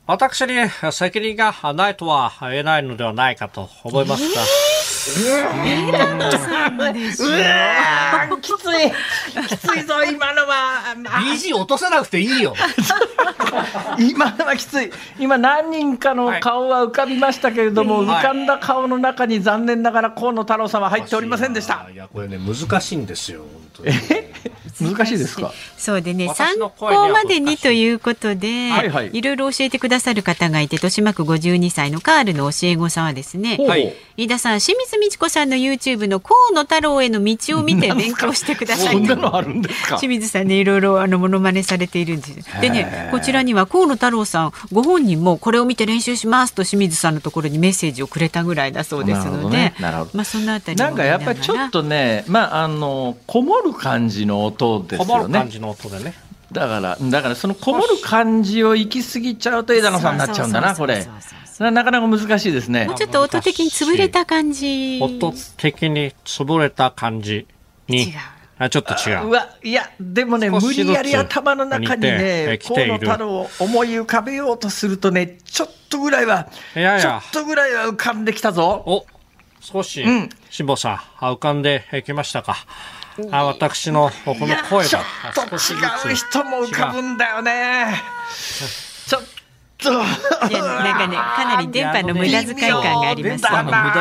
[0.06, 0.54] 私に
[0.90, 4.40] 責任がないとは言えないのではないかと思いますが。
[4.40, 4.79] えー
[8.40, 8.92] きつい。
[9.48, 10.94] きついぞ今のは。
[11.20, 12.54] BG 落とさなくていいよ
[13.98, 14.90] 今のはきつい。
[15.18, 21.88] 今何人かの顔は浮かびましたけれども、はい、浮かんだ顔の中に残念ながら河野太郎さんは入っておりませんでした。
[21.92, 23.44] いやこれね難しいんですよ
[23.82, 23.92] え
[24.80, 25.52] 難しいですか？
[25.78, 26.72] そうでね参考
[27.08, 39.98] までにということで、はいはい、いろいろ教えてくださる方がいて豊島区52歳のカールの教え子さんはですね、はい、飯田さん清水美智子さんの YouTube の河野太郎への道を見て勉強してください そんなのあるんですか？
[39.98, 42.60] 清水さんねいろいろあのモノマネされているんです。
[42.60, 55.38] でねこちらには河野太郎さんご本人もこれを見て練習しますと清水さんのところにメッセージをくれたぐらいだそうですので、ね、まあそのあたりなんかやっぱりちょっとねまああのこもる感じの音ですよね。
[55.38, 56.14] 感じの音でね。
[56.52, 61.02] だから、だからそのこもる感じを行き過ぎちゃうと枝野さんになっちゃうんだな、これ。
[61.02, 61.08] そ
[61.60, 62.86] れはなかなか難しいですね。
[62.86, 64.98] もうちょっと音的に潰れた感じ。
[65.00, 67.46] 音的に潰れた感じ
[67.88, 68.04] に。
[68.04, 68.12] 違う。
[68.58, 69.28] あちょっと違う。
[69.28, 78.82] うわ、いや、でもね、無理やり頭の中にね、河野太郎を思い浮かべようとするとね、ちょっとぐらいは、いやいやちょっとぐらいは浮かんできたぞ。
[78.86, 79.06] お、
[79.60, 82.56] 少し、うん、辛坊さん、浮かんできましたか？
[83.32, 88.00] あ私のこの声がちょっと違う人も浮かぶんだよね
[89.06, 89.22] ちょっ
[89.80, 89.92] と。
[89.92, 93.92] いやなんかねかなり電波の無駄遣い感があります、ね、無駄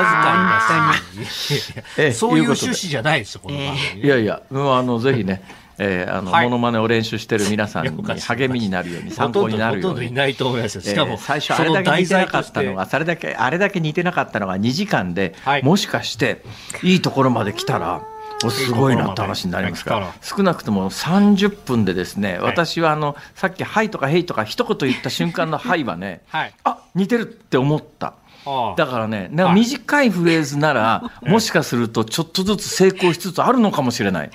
[1.96, 2.10] 遣い。
[2.10, 4.04] が そういう趣旨じゃないですよ、この番組。
[4.04, 5.42] いやいや、あのぜひね、
[5.80, 10.08] えー、あの、はい、モノマネを練習してる皆さんに励みになるように参考になるように。
[10.08, 16.42] いないと思いますしかも、えー、最初あれだけ似てなかったのが、それだけあれだけ似てなかったのが2時間で、はい、もしかして
[16.84, 18.02] いいところまで来たら。
[18.50, 28.14] すごいなって話になりますから少なくとも30分でですね、私はあのさっき「はい」とか「へい」とか一言言った瞬間の「はい」はね、はい、あ似てるって思った。
[28.78, 34.32] だからね、なんか短いフレーズなら、 もしかするとちょっとずつ成功しつつあるのかもしれない。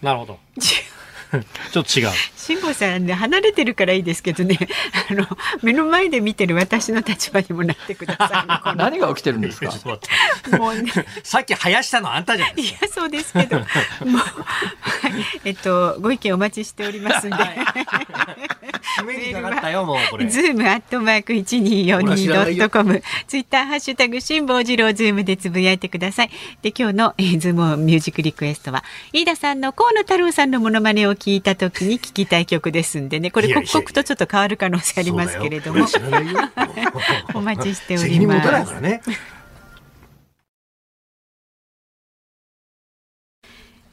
[0.00, 0.38] なるほど。
[1.72, 2.10] ちょっと違う。
[2.36, 4.58] 辛坊さんね離れてるからいいですけどね、
[5.10, 5.26] あの
[5.62, 9.72] 目の前で見てる私の立場にもなってください、 何が起きてるんですか？
[10.58, 10.92] もうね、
[11.22, 13.68] さっき囃したのあんたじゃないいやそうですけど、もう、
[15.44, 17.36] えっとご意見お待ちしておりますんで。
[20.28, 26.30] ズームアットマーク一二四二ドットコム、ツイッターハッシュタグ辛坊治郎ズームでつぶやいてください。
[26.60, 35.86] で今日の、えー、ズームミュージックリクエストは飯田さんの河野太郎さんのモノマネを聞いた時に聞きたい曲ですんでねこれ刻々とちょっと変わる可能性ありますけれども
[37.32, 38.72] お待ちしております。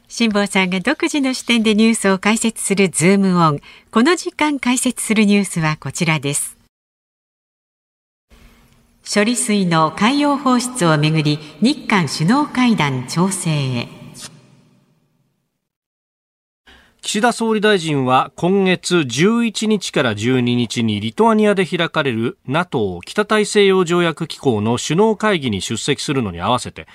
[0.08, 3.60] 辛坊さんが独自の視点でニュースを解説するズームオン。
[3.92, 6.56] この時間解説するニュースはこちらです。
[9.08, 13.99] 処理水の海洋放出をめぐり日韓首脳会談調整へ。
[17.02, 26.86] 岸田総理大臣は今月11日から12日にリトアニアで開かれる NATO 北大西洋条約機構の首脳会議に出席するのに合わせて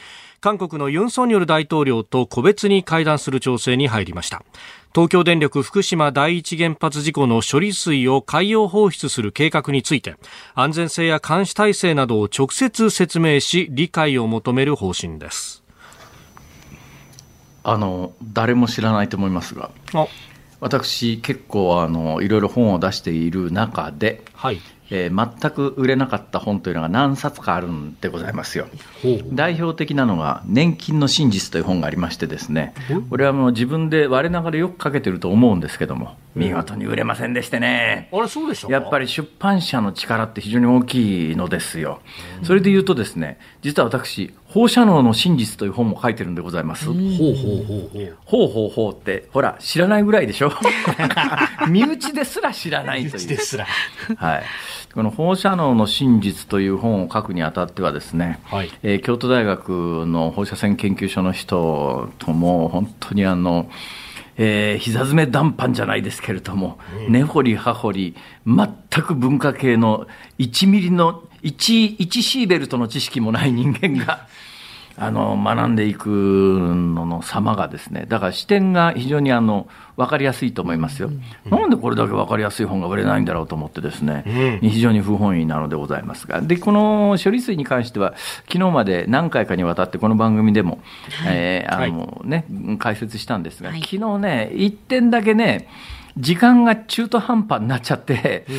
[0.41, 4.43] 韓国のユン・ソンニョル大統領と個別に会談する調整に入りました。
[4.93, 10.15] 東京電力福島第一原発事故の処理水を海洋放出する計画について
[10.53, 15.64] 安全性や監視体制などを直接説明し理解を求める方針です。
[17.67, 19.71] あの誰も知らないと思いますが
[20.61, 24.59] 私、結構あのいろいろ本を出している中で、はい。
[24.91, 28.67] えー、全く売れなかった本というのが何冊かあるんでございますよ。
[29.33, 32.75] 代表的なのが「年金の真実」という本がありましてですね
[33.09, 38.09] これはもう自分で我ながらよく書けてると思うんですけども見事に売れませんでしてね。
[38.13, 41.99] あれそうでしたやっぱり出版社の力って非常に大きいのですよ。
[42.43, 46.85] それで言うとですね実は私放射能の真実という本も書いてるんでございます。
[46.85, 48.17] ほうほうほうほう。
[48.23, 50.51] ほうほうほうって、ほら、知らないぐらいでしょ？
[51.67, 53.11] 身内ですら知らないという。
[53.11, 53.67] 身内ですら。
[54.15, 54.43] はい。
[54.93, 63.69] この放射能の真実という本を書くにあたってはですね、はい、えー、京都大学の放射線研究所の人とも本当にあの、
[64.37, 66.77] えー、膝詰め談判じゃないですけれども、
[67.09, 68.15] 根、掘り葉掘り、
[68.47, 68.67] 全
[69.03, 70.07] く文化系の
[70.39, 74.27] 1ミリの1、1シーベルトの知識もない人間が、
[74.97, 84.23] あの学んでいくのの様がですねだから視点が非常にあの分かりやすいと思いますよ、うん、なんでこれだけ分かりやすい本が売れないんだろうと思ってですね、
[84.61, 86.41] うん、非常に不本意なのでございますが。
[86.41, 88.13] でこの処理水に関しては
[88.45, 90.79] 昨日まで何回かにわたってこの番組でも、
[91.23, 92.45] はい、えー、あのね、
[92.79, 95.67] 解説したんですが、はい、昨日ね1点だけね
[96.17, 98.55] 時間が中途半端になっちゃって、うん。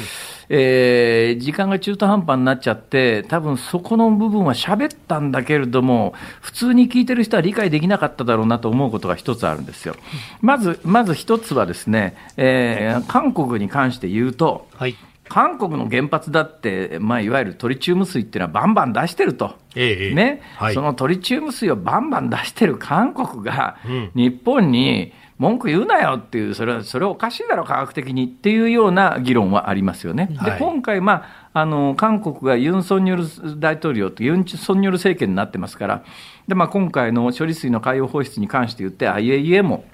[0.49, 9.97] えー、時間が中途半端になっちゃって、多分そこの部分は喋ったんだけれども、普通に聞いてる人は理解できなかっただろうなと思うことが一つあるんですよ。
[10.41, 14.97] まず、まず一つはですね、えー、韓国に関して言うと、はい、
[15.29, 23.77] 韓国の原発だって、まあ、いわゆるトリチウム水っていうのはバンバン出してると、ええ、ね、はい、そのトリチウム水をバンバン出してる韓国が、
[24.15, 30.31] 日本に、文句言うなよっていう、それは、それはおかしいだろ、科学的にっていうような議論はありますよね。
[30.37, 36.05] はい、で、今回、まあ、あの、韓国がユン・ソンニョル大統領とユン・ソンニョル政権になってますから、
[36.49, 39.85] で、まあ、今回の処理水の海洋放出に関して言って、IAEA も、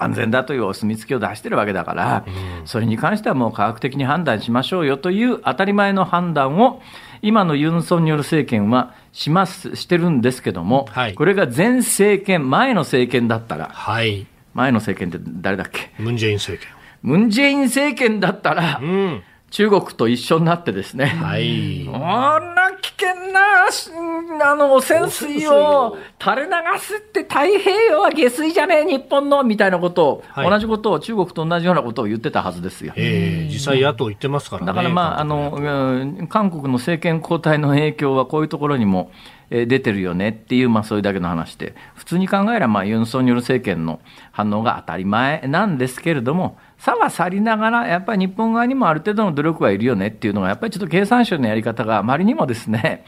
[0.00, 2.24] 安全だというお墨付きを出してるわけだから、
[2.64, 6.82] それに関してはもう科学的に判断しましょうよという当たり前の判断を、
[7.22, 15.90] 今のユン・ソンニョル政権はします、してるんですけども、はい、これが前政権、前の政権だったら、はい、前の政権って誰だっけ？
[15.98, 16.74] ムン・ジェイン政権。
[17.02, 22.00] ムン・ジェイン政権だったら、うん、中国と一緒になってですね、はい、こん
[22.54, 32.92] な危険なあの汚染水を垂れ流すって太平洋は下水じゃねえ、日本のみたいなことを、はい、同じことを中国と同じようなことを言ってたはずですよ。
[32.96, 34.66] えー、実際、野党言ってますからね。
[34.66, 39.10] だから、まああの、韓国の政権交代の影響はこういうところにも、
[39.52, 53.04] え出てるよねっていう、まあ、それだけの話で、普通に考えれば、まあ、ユン・ソンニョル政権の反応が当たり前なんですけれども、差は去りながら、やっぱり日本側にもある程度の努力はいるよねっていうのが、やっぱりちょっと経産省のやり方があまりにもですね、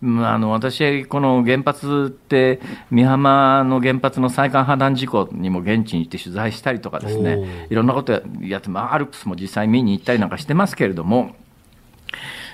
[0.00, 2.60] うん、あの私、この原発って、
[2.92, 11.34] 美浜の原発の再管破断事故にも現地に行って取材したりとかですね、いろんなことやって、まあ、アルプスも実際見に行ったりなんかしてますけれども、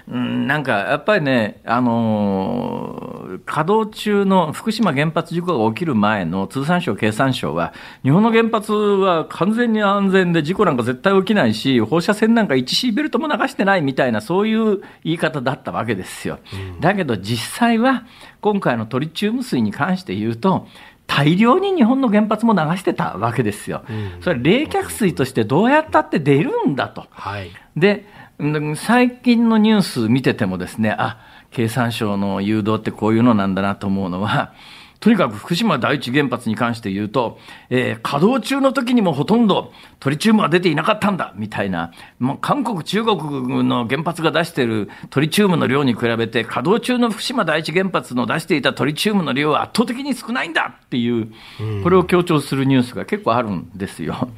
[0.07, 16.39] うん、なんかやっぱりね、あのー、稼働中の福島原発事故が起きる前の通産省、経産省は、日本の原発は完全に安全で事故なんか絶対起きないし、放射線なんか1シーベルトも流してないみたいな、そういう言い方だったわけですよ。
[16.53, 18.05] うん、だけど実際は、
[18.43, 20.67] 今回のトリチウム水に関して言うと、
[21.07, 23.85] 大量に日本の原発も流してたわけですよ。
[23.89, 27.07] うん、それ冷却水としてどうやったって出るんだと。
[27.11, 28.07] はい、で
[28.77, 31.19] 最近のニュース見ててもですね、あ、
[31.53, 34.53] 経産省の誘導ってこういうのなんだなと思うのは、
[34.99, 39.71] とにかく福島第一原発に関して言うと、えー、稼働中の時にもほとんど
[40.01, 41.93] トリチウムは出ていなかったんだ、みたいな。
[42.19, 51.29] もう韓国、中国の原発が出しているトリチウムの量に比べて、稼働中の福島第一原発の出していたトリチウムの量は圧倒的に少ないんだっていう、
[51.83, 54.29] これを強調するニュースが結構あるんですよ。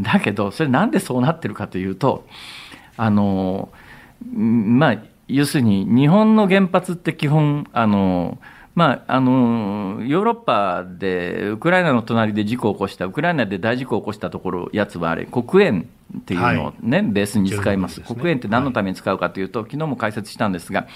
[0.00, 2.26] だけど、それなんでそうなってるかというと、
[2.96, 3.70] あの
[4.32, 8.38] まあ、要するに日本の原発って基本、あの
[8.74, 15.86] まあ、あのヨーロッパでウクライナの隣で事故を起こした、ウクライナで大事故を起こしたところ、やつはあれ、黒煙
[16.18, 20.88] っていうのをね、はい、ベースに使います、ね、黒煙って何のために使うかというと、はい、昨日も解説したんですが、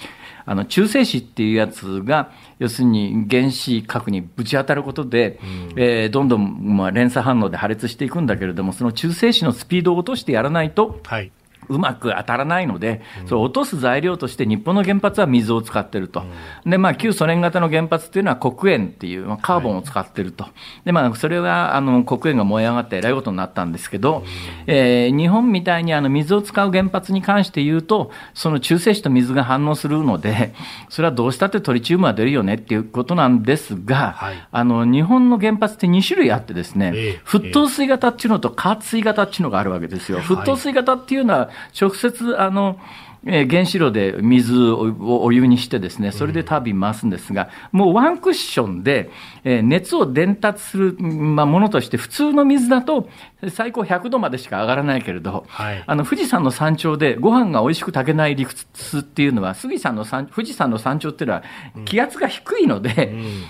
[0.45, 11.31] あの中性子っていうやつが、要するに原子核にぶち当たることで、うん、えー、どんどんまあ連鎖反応で破裂していくんだけれども、その中性子のスピードを落としてやらないと、はい
[11.69, 16.23] うまく当たらないので、それを落とす材料として日本の原発は水を使ってると。
[16.65, 20.45] で、まあ、旧ソ連型の原発っていうのは黒鉛っていう、まあ、カーボンを使ってると。
[20.85, 24.23] で、まあ、それは、あの、黒鉛が燃え上がってえらいことになったんですけど、
[24.67, 30.53] えー、日本みたいにあの、水を使う原発に関して言うと、その中性子と水が反応するので、
[30.89, 40.19] それはどうしたってトリチウムは出るよねっていうことなんですが、はい、あの、日本の原発って2種類あってですね、えー、沸騰水型っていうのと加圧水型っていうのがあるわけですよ。
[40.19, 41.49] 沸騰水型っていうのは、
[41.79, 42.77] 直接、あの、
[43.25, 49.09] えー、原子炉で水をお湯にしてですね、それでタービン回すんですが、もうワンクッションで、
[49.43, 53.09] えー、熱を伝達する、まあ、ものとして、普通の水だと
[53.49, 61.43] 最高100度までしか上がらないけれど、はい、あの富士山の山頂でご飯が美味しく炊けない理屈っていうのは、富士山の山富士山の山頂っていうのは
[61.85, 63.43] 気圧が低いので、うん、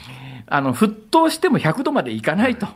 [0.48, 2.68] あの沸騰しても100度までいかないと。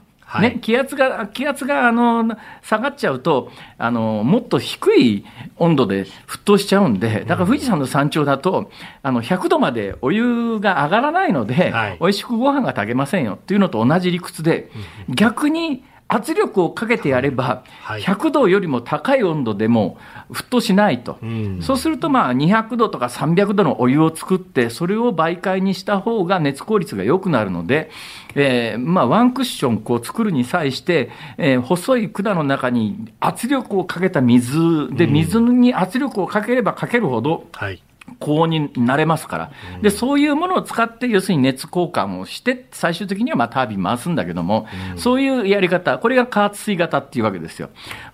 [0.41, 5.25] ね、気圧が、気圧が、あの、下がっちゃうと、あの、もっと低い
[5.57, 8.71] 温度で沸騰しちゃうんで、だから富士山の山頂だと、
[9.01, 14.69] あの、100度までお湯が上がらないので、はい、美味しくご飯が炊けませんよっていうのと同じ理屈で、
[15.09, 15.83] 逆に、
[16.13, 19.97] 圧力をかけてやれば、100度よりも高い温度でも
[20.31, 21.17] 沸騰しないと、
[21.61, 27.89] そうするとまあ200度とか300度のお湯を作って、それを媒介にした方が熱効率が良くなるので、
[28.35, 37.81] えー、まあワンクッションこう作るに際して、えー、細い管の中に圧力をかけた水で、水に圧力をかければかけるほど、はい
[38.19, 39.51] 高温になれますから、
[39.81, 47.69] でそういうものを使って、要するに熱交換をして、最終的にはまあタービン回すんだけども、うん、そういうやり方、これが加圧水型っていうわけですよ。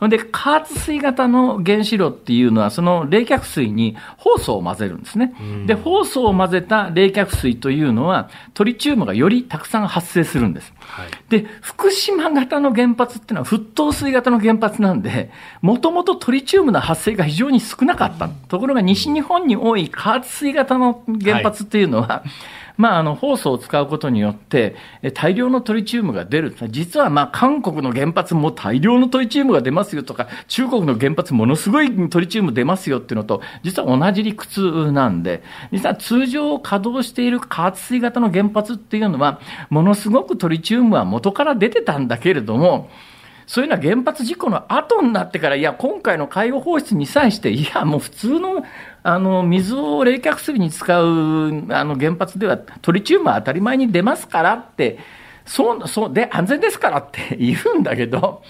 [0.07, 5.35] で、加圧水型の原子炉っていうのは、その冷却水に酵素を混ぜるんですね。
[5.39, 10.73] うん、で、酵素を混ぜた冷却水というのは、トリチウムがよりたくさん発生するんです。
[10.89, 15.29] はい、で、福島型の原発っていうのは沸騰水型の原発なんで、
[15.61, 18.27] もともとトリチウムの発生が非常に少なかった。
[18.47, 22.29] ところが西日本に多い加圧水型の原発っていうのは、はい、
[22.79, 24.73] まあ、あの、ホースを使うことによって、
[25.13, 26.55] 大量のトリチウムが出る。
[26.69, 42.89] 実は、まあ、韓国の原発も大量のトリチウムが出ますよとか、中国の原発ものすごいトリチウム出ますよっていうのと、実は同じ理屈なんで、実は通常稼働している加圧水型の原発っていうのは、ものすごくトリチウムは元から出てたんだけれども、
[43.49, 48.63] そういうのは原発事故の後になってから、いや、今回の海洋放出に際して、いや、もう普通の
[49.01, 54.99] あの水を冷却するに使うあの原発ではトリチウムは当たり前に出ますからって、
[55.45, 58.43] そうそうで安全ですからって言うんだけど、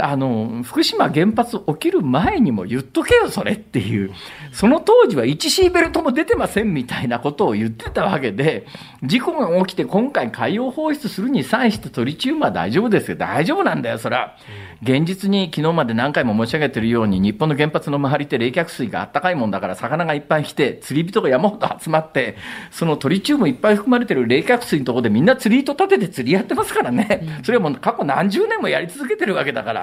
[0.00, 4.12] あの福島原発起きる前にも言っとけよ、それっていう、
[4.52, 8.66] その当時は1シーベルトも出てませんみたいなことを言ってたわけで、
[9.02, 14.36] 事故が起きて今回海洋放出するに際してトリチウムは大丈夫ですよ、大丈夫なんだよ、それは。
[14.82, 22.36] 現実に昨日まで何回も申し上げているように、日本の原発の周りって冷却水があったかいもんだから、魚がいっぱい来て、釣り人が山ほど集まって、
[22.70, 27.40] そのトリチウムいっぱい含まれてる冷却水のところでみんな釣り糸立てて釣りやってますからね。
[27.44, 29.81] それはもう過去何十年もやり続けてるわけだから。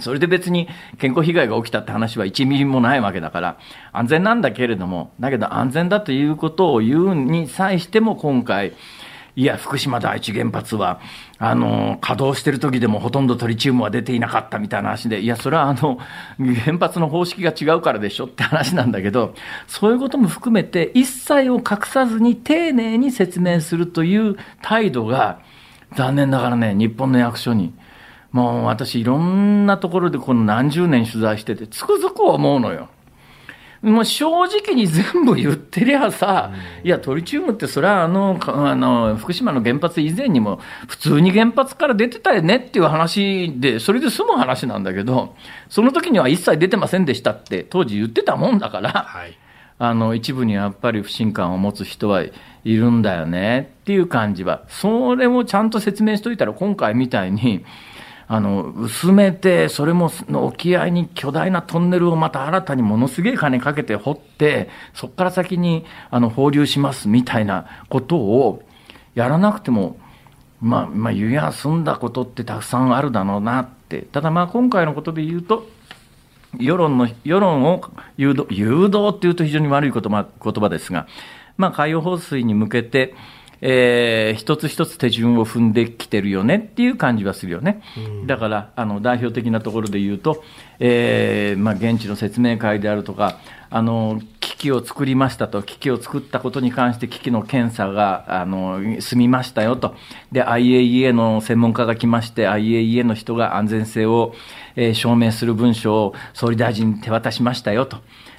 [0.00, 3.58] それで別に健康被害が起きたって話は1ミリもないわけだから、
[3.92, 8.74] 安全なんだけれども、だけど安全だということを言うに際しても今回、
[9.36, 10.98] いや、福島第一原発は、
[11.38, 15.98] あの、稼働してる時でもほとんどトリチウムは出ていなかったみたいな話で、いや、それはあの、
[16.64, 19.34] 原発の方式が違うからでしょって話なんだけど、
[19.66, 25.40] そういうことも含めて、一切を隠さずに丁寧に説明するという態度が、
[25.94, 27.74] 残念ながらね、日本の役所に、
[28.36, 32.90] もう私いろんなところでこの何十年取材してて、つくづく思うのよ。
[33.80, 36.52] もう正直に全部言ってりゃさ、
[36.84, 45.34] いや、トリチウムってそれはあの、あの、福島の原発以前にも普通に原発から出てたよねっていう話で、それで済む話なんだけど、
[45.70, 49.38] その時には一切出てませんでしたって当時言ってたもんだから、はい、
[49.78, 52.30] あの、一部にやっぱり不信感を持つ人はい
[52.64, 57.64] るんだよねっていう感じは、それをちゃんと説明しといたら今回みたいに、
[58.28, 68.62] あの、薄めて、それも沖合に巨大なトンネルをまた新たにものすげえ金かけて掘って、そこから先にあの放流しますみたいなことを
[69.14, 69.98] やらなくても、
[70.60, 74.02] まあ、まあ、湯や済んだことってたくさんあるだろうなって。
[74.02, 75.68] ただまあ今回のことで言うと、
[76.58, 77.82] 世論の、世論を
[78.16, 81.06] 誘導、誘導っていうと非常に悪い言葉言葉ですが、
[81.56, 83.14] まあ海洋放水に向けて、
[83.60, 87.82] えー、一つ一つ手順を踏んできてるよねっていう感じはするよね。
[88.26, 90.42] だから、あの、代表的なところで言うと、
[90.78, 93.38] えー、まあ、現地の説明会であるとか、
[93.70, 99.94] あの、機機器を作りましたと、機器を作ったことに関して機器の検査があの済みましたよと、
[100.32, 104.34] で、IAEA の専門家が来まして、IAEA の人が安全性を、
[104.74, 107.98] えー、証明する文書を総理大臣に手渡しましたよと。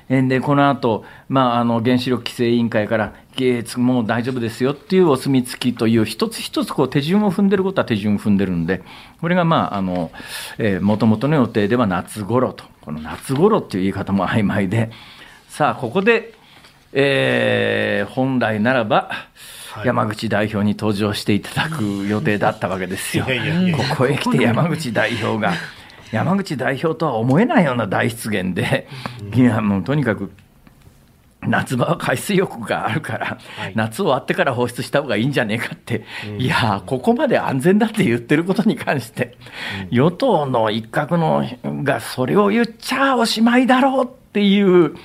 [0.10, 3.14] で、この後、まあ、あの、原子力規制委員会から、
[3.76, 8.82] もう大丈夫ですよっていうお墨付きという、一つ一つこう手順を踏んでることは手順を踏んでるんで、
[9.20, 10.12] これがまあ、あの、
[10.58, 14.92] えー、もともとの予定では夏頃と、この夏頃っていう言い方も曖昧で、
[15.50, 16.34] さあ、ここで、
[16.94, 19.12] えー、本来ならば、
[19.84, 23.26] 山口代表に登場していただく予定だったわけですよ。
[23.26, 25.54] ここへ来て山口代表が、
[26.12, 28.88] 山口代表とは思えないような大失言で、
[29.34, 30.32] いや、もうとにかく、
[31.42, 39.38] 夏場は海水浴があるから、はい、夏終わってから放出した方がいいんじゃねえかって、うん、いや、ここまで安全だって言ってることに関して、
[39.90, 41.46] うん、与党の一角の
[41.84, 44.96] がそれを言っちゃおしまいだろうっていう、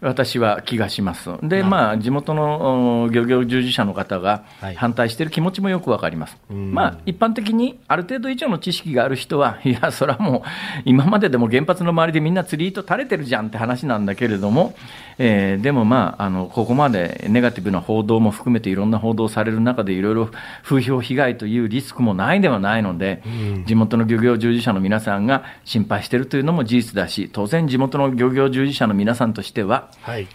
[0.00, 1.30] 私は気がします。
[1.42, 4.44] で、まあ、地元の漁業従事者の方が
[4.76, 6.36] 反対している気持ちもよくわかります。
[6.48, 10.42] はい、まあ、一般的にある程度以上の知識がある人は、いや、それはもう、
[10.84, 14.74] 今まででも原発の周りでみんな釣り糸垂れてるじゃんって話なんだけれども、
[15.18, 20.30] えー、でもまあ、あの、ここまでネガティブな報道も含めていろんな報道される中でいろいろ
[20.62, 23.22] 風評被害というリスクもないではないので、
[23.66, 30.26] 地元の漁業従事者の皆さんが心配しているというのも事実だし、当然地元の漁業従事者の皆さんとしては、はい、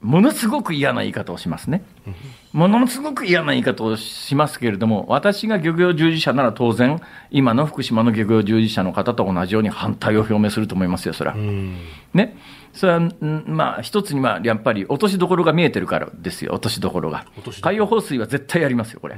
[0.00, 1.82] ものすごく嫌な言い方をしますね。
[2.52, 7.00] ものすごく嫌な言い方をしますけれども、私が漁業従事者なら当然、
[7.30, 11.36] 今の福島の漁業従事者の方と同じように反対を表明すると思いますよ、それは。
[12.14, 12.36] ね。
[12.72, 13.00] それは、
[13.46, 17.26] まあ、一つにはやっぱり落としどころが見えてるからですよ、落としどころが。
[17.60, 19.16] 海洋放水は絶対やりますよ、これ。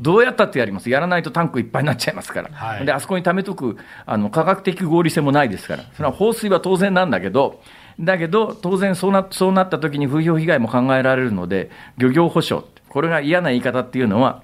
[0.00, 0.90] どうやったってやります。
[0.90, 2.50] やらないとタンクいっぱいになっちゃいますから。
[2.52, 5.84] はい、で、あそこに貯めとく、あの、科学的合理性もないですから。
[5.94, 7.62] それは放水は当然なんだけど、
[8.00, 14.42] だけど、当然そうなそうなった時に風評被害も考えられるので、漁業保障、これが嫌な言い方っていうのは、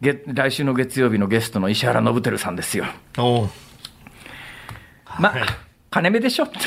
[0.00, 2.86] 来週の月曜日のゲストの石原伸晃さんですよ。
[5.18, 5.34] まあ、
[5.90, 6.44] 金目でしょ？
[6.44, 6.58] って。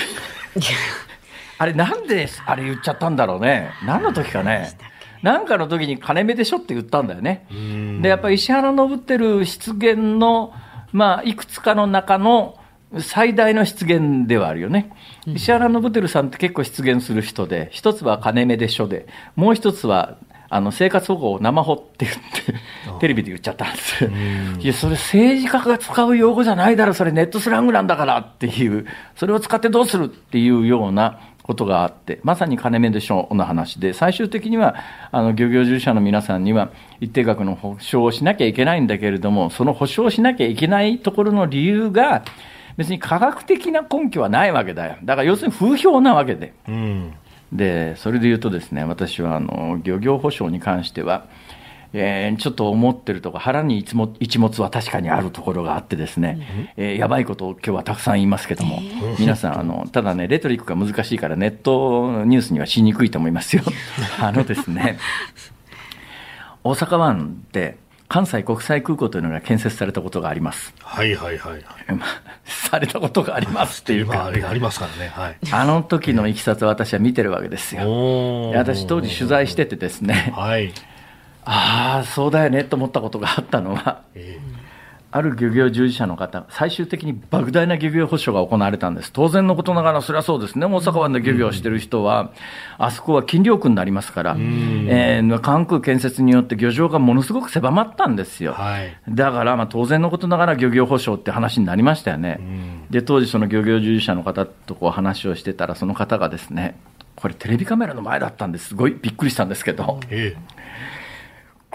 [1.57, 3.71] あれ、なんであれ言っちゃったんだろうね。
[3.86, 4.78] 何の時かね。
[5.24, 7.47] なんかの時に金目でしょって言ったんだよね。
[8.01, 10.53] で、やっぱり石原伸晃出現の、
[10.91, 12.57] まあ、いくつかの中の、
[12.99, 14.91] 最大の失言ではあるよね。
[15.25, 20.17] 石原伸晃さんって結構失言する人で、一つは金目でしょで、もう一つは、
[20.49, 24.05] あの、生活保護を生保って言って、テレビで言っちゃったんです。
[24.59, 28.85] いや、それ政治家が使う用語じゃないだろ、それネットスラングなんだからっていう、
[29.15, 34.75] それを使ってどうするっていうようなことがあって、まさに金目でしょの話で、最終的には、
[35.11, 36.69] あの、漁業従事者の皆さんには、
[37.01, 42.23] 一定額の保証をしなきゃいけないんだけれども、その保証をしなきゃいけないところの理由が、
[42.78, 44.97] 別に科学的な根拠はないわけだよ。
[45.03, 46.53] だから要するに風評なわけで。
[46.67, 47.13] うん、
[47.51, 51.28] で、それで言うとですね、私はあの、漁業保障に関しては、
[51.93, 58.82] えー、ちょっと思ってるとこ腹に一物一物は確かにあるところがあってですね、えー、やばいことを今日はたくさん言いますけども、
[59.19, 63.63] 皆さん、あの、ただね、レトリックが難しいからネットニュースにはしにくいと思いますよ。
[64.19, 64.97] あのですね、
[66.65, 67.78] 大阪湾って
[68.14, 70.72] 関西国際空港というのが建設されたことがあります。
[70.80, 71.66] はいはいはい。
[72.45, 74.26] されたことがありますっていうか。
[74.26, 75.07] ありますからね。
[75.07, 75.38] はい。
[75.51, 78.51] あの時のいきさつは私は見てるわけですよ。
[78.51, 80.32] 私当時取材しててですね。
[80.36, 80.72] はい。
[81.43, 84.62] ああ、そうだよねと思ったことがあったのは、えー、
[85.16, 89.14] ある漁業従事者の方、最終的に莫大な漁業保障が行われたんです。
[89.14, 90.66] 当然のことながら、それはそうですね。
[90.66, 92.32] 大阪湾で漁業をしてる人は、
[92.80, 98.53] あそこは禁漁区になりますから、えー、関空建設によって漁場がものすごく狭まったんですよ。
[98.53, 102.39] はい、だから、まあ、当然のことながら漁業保障って話になりましたよね。
[102.89, 106.76] で、当時その漁業従事者の方とこう話をしてたら、その方がですね、
[107.16, 110.53] これテレビカメラの前だったんですごいびっくりしたんですけど、ええ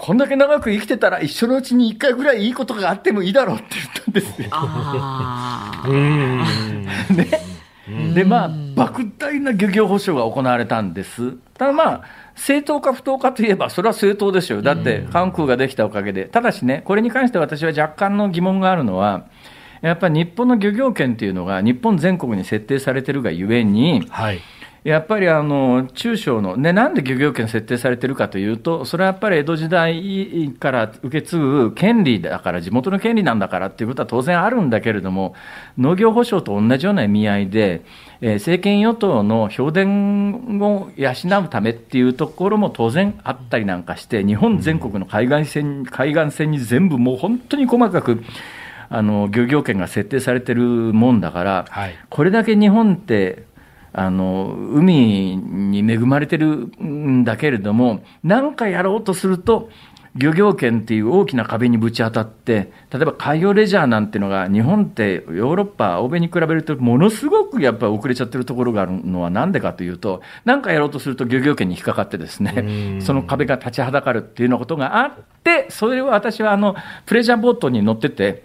[0.01, 4.49] こんだけ長く生きてたら一緒のうちに一回ぐらいいいことがあってもいいだろうって言ったんですよ。
[7.88, 11.32] ね、でまあ莫大な漁業保障が行われたんです。
[11.55, 12.05] ただまあ
[12.36, 14.62] 正当か不当かといえばそれは正当ですよ。
[14.62, 16.26] だって関空ができたおかげで。
[16.26, 19.26] ただしねこれに関して私は若干の疑問があるのは。
[19.80, 24.40] やっぱり日本の漁業権っていうのが日本全国に設定されてるがゆえに、はい
[24.85, 35.35] やっぱりあの中小の、ね、なんで漁業権設定されてるかというと、それはやっぱり江戸時代から受け継ぐ権利だから、地元の権利なんだからっていうことは当然あるんだけれども、
[35.76, 37.83] 農業保障と同じような意味合いで、
[38.20, 41.12] えー、政権与党の評伝を養
[41.45, 48.22] うためっていうところも当然あったりなんかして、日本全国の海岸線海岸線に全部もう本当に細かく、
[48.91, 53.45] あの漁業権が設定されてるもんだから、はい、これだけ日本って
[53.99, 56.46] あの、海に恵まれてる
[56.80, 59.70] んだけれども、なんかやろうとすると、
[60.14, 76.76] 漁業権っていう大きな壁にぶち当たって、例えば海洋レジャーなんていうのが、日本ってヨーロッパ、欧米に比べると、ものすごくやっぱり遅れちゃってるところがあるのはなんでかというと、なんかやろうとすると漁業権に引っかかってですね、その壁が立ちはだかるっていうようなことがあって、それを私はあの、
[77.07, 78.44] プレジャーボートに乗ってて、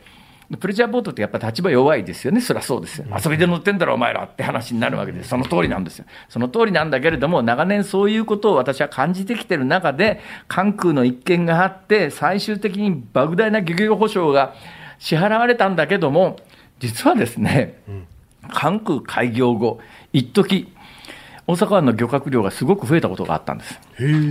[0.60, 14.54] プレジャーボートってやっぱ立場弱いですよね、そりゃそうですよ、遊びで乗ってんだろ、お前らって話になるわけです、その通りなんですよ、その通りなんだけれども、長年そういうことを私は感じてきてる中で、関空の一件があって、最終的に莫大な漁業保障が
[15.00, 16.38] 支払われたんだけども、
[16.80, 17.82] 実はですね、
[18.50, 19.80] 関空開業後、
[20.12, 20.72] 一時
[21.46, 23.80] 大阪湾の漁獲量がすごく増えたことがあったんです。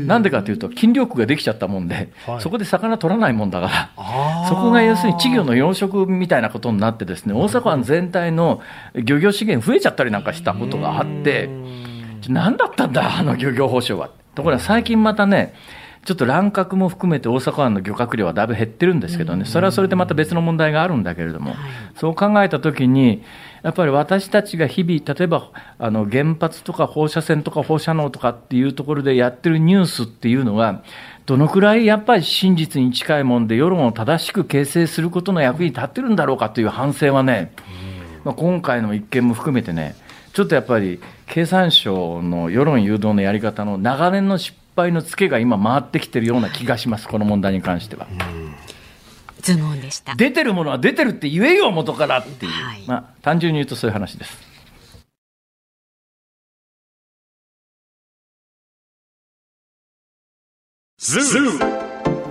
[0.07, 8.63] なんでかというと、筋力ができちゃったもんで、はい、そこで魚取らないもんだから、そこが要するに稚魚の養殖みたいなことになって、ですね大阪湾全体の
[8.95, 11.51] 漁業資源増えちゃったりなんかしたことがあって、
[12.29, 12.57] なん。
[12.57, 14.11] だったんだ、あの漁業保障は。
[14.35, 15.55] ところが最近またね、
[16.05, 21.55] ちょっと乱獲も含めて大阪湾の漁獲量はだいぶ減ってるんですけどね、それはそれでまた別の問題があるんだけれども、
[21.97, 23.23] そう考えたときに、
[23.63, 30.83] やっぱり私たちが日々、例えばあの原発とか放射線とか放射能とかっていうところでやってるニュースっていうのは、
[31.27, 37.53] どのくらいやっぱり真実に近いもんで、世論を正しく形成することの役に立ってるんだろうかという反省はね、
[38.25, 39.95] まあ、今回の一件も含めてね、
[40.33, 48.09] ちょっとやっぱり経産省の世論誘導のやり方の長年の失敗のツケが今回ってきてるような気がします、この問題に関しては。
[49.43, 50.15] 頭脳でした。
[50.15, 54.53] 出てるものは出てるって言えよ元からっていう、はい、まあ単純に言うとそういう話です。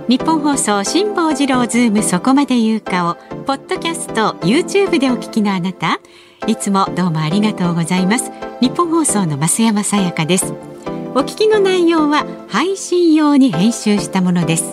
[0.08, 6.00] ニッポン放送辛坊治郎ズームそこまで言うかをポッドキャスト YouTube でお聞きのあなた。
[6.46, 8.32] いつもどうもありがとうございます。
[8.60, 10.72] ニッポン放送の増山さやかです。
[11.14, 14.72] お聞きの内容は配信用に編集したものです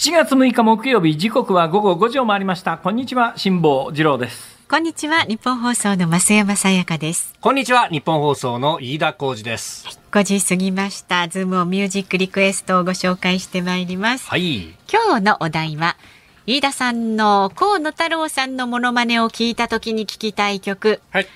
[0.00, 2.78] 7月6日木曜日時刻は午後5時を回りました。
[2.78, 4.58] こんにちは辛坊治郎です。
[4.66, 7.34] こんにちは日本放送の増山さやかです。
[7.38, 10.00] こんにちは日本放送の飯田浩二です。
[10.10, 11.28] 5時過ぎました。
[11.28, 14.26] ズームをミュージックリクエストをご紹介してまいります。
[14.30, 14.70] はい。
[14.90, 15.98] 今日のお題は
[16.46, 21.02] 飯田さんの河野太郎さんのモノマネを聞いた時に聞きたい曲。
[21.10, 21.26] はい。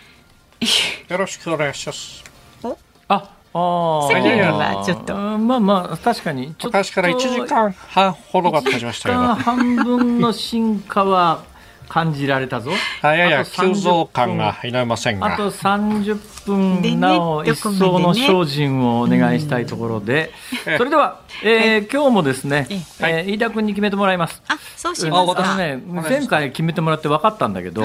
[1.10, 2.24] よろしくお願いします。
[2.62, 2.76] あ
[3.08, 5.14] あ世間はちょっと。
[5.14, 6.54] まあまあ確かに。
[6.56, 6.78] ちょっと。
[6.78, 9.20] 昔から1時間半ほどが経ちましたけど。
[9.20, 11.44] 半分の進化は
[11.88, 12.72] 感じられたぞ。
[13.02, 15.34] やや急増感がいませんが。
[15.34, 20.32] あと30分なお一層の精進をお願いしたいところで、
[20.76, 22.66] それでは、えー、今日もですね、
[23.00, 24.42] え飯田君に決めてもらいます。
[24.48, 25.56] あ、そうしますか。
[25.56, 27.82] ね、前回決めてもらって分かったんだけど、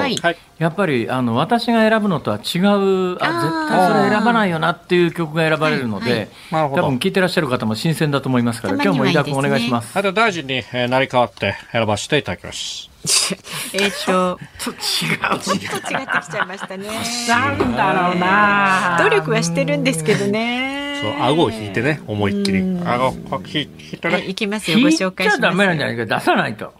[0.57, 9.97] やっぱりあの私が選ぶのとは違う、あ絶対それ選ばないよなっていう曲が選ばれるので、多分聞いてらっしゃる方も新鮮だと思いますから、今日も飯田君お願いします。
[9.97, 12.89] あと大臣に成り代わって選ばせていただきます。
[13.73, 15.57] えっと、ちょっと違う。
[15.57, 16.87] 違ってきちゃいましたね。
[17.27, 18.97] なんだろうな。
[18.99, 20.99] 努力はしてるんですけどね。
[21.01, 22.59] そう、顎を引いてね、思いっきり。
[22.85, 23.13] 顎を
[23.45, 23.61] 引
[23.93, 24.25] いてね。
[24.25, 25.37] いきますよ、ご紹介します。
[25.37, 26.73] 引いちゃダメなんじゃないか、出さないと。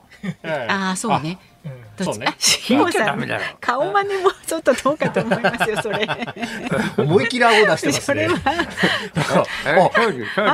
[0.44, 1.38] ああ、そうね。
[2.04, 2.36] そうね。
[2.38, 3.28] 辛坊さん、
[3.60, 6.08] 顔真似もちょっとどうかと思いますよ、それ。
[6.98, 8.02] 思い切り顎出してますね。
[8.02, 8.36] それは。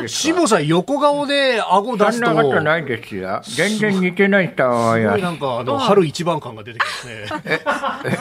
[0.08, 2.26] 辛坊さん、横顔で顎出すと。
[2.28, 3.42] そんなことないですよ。
[3.44, 4.98] 全然似てない人は。
[4.98, 7.26] なんか、あの、春一番感が出てきますね。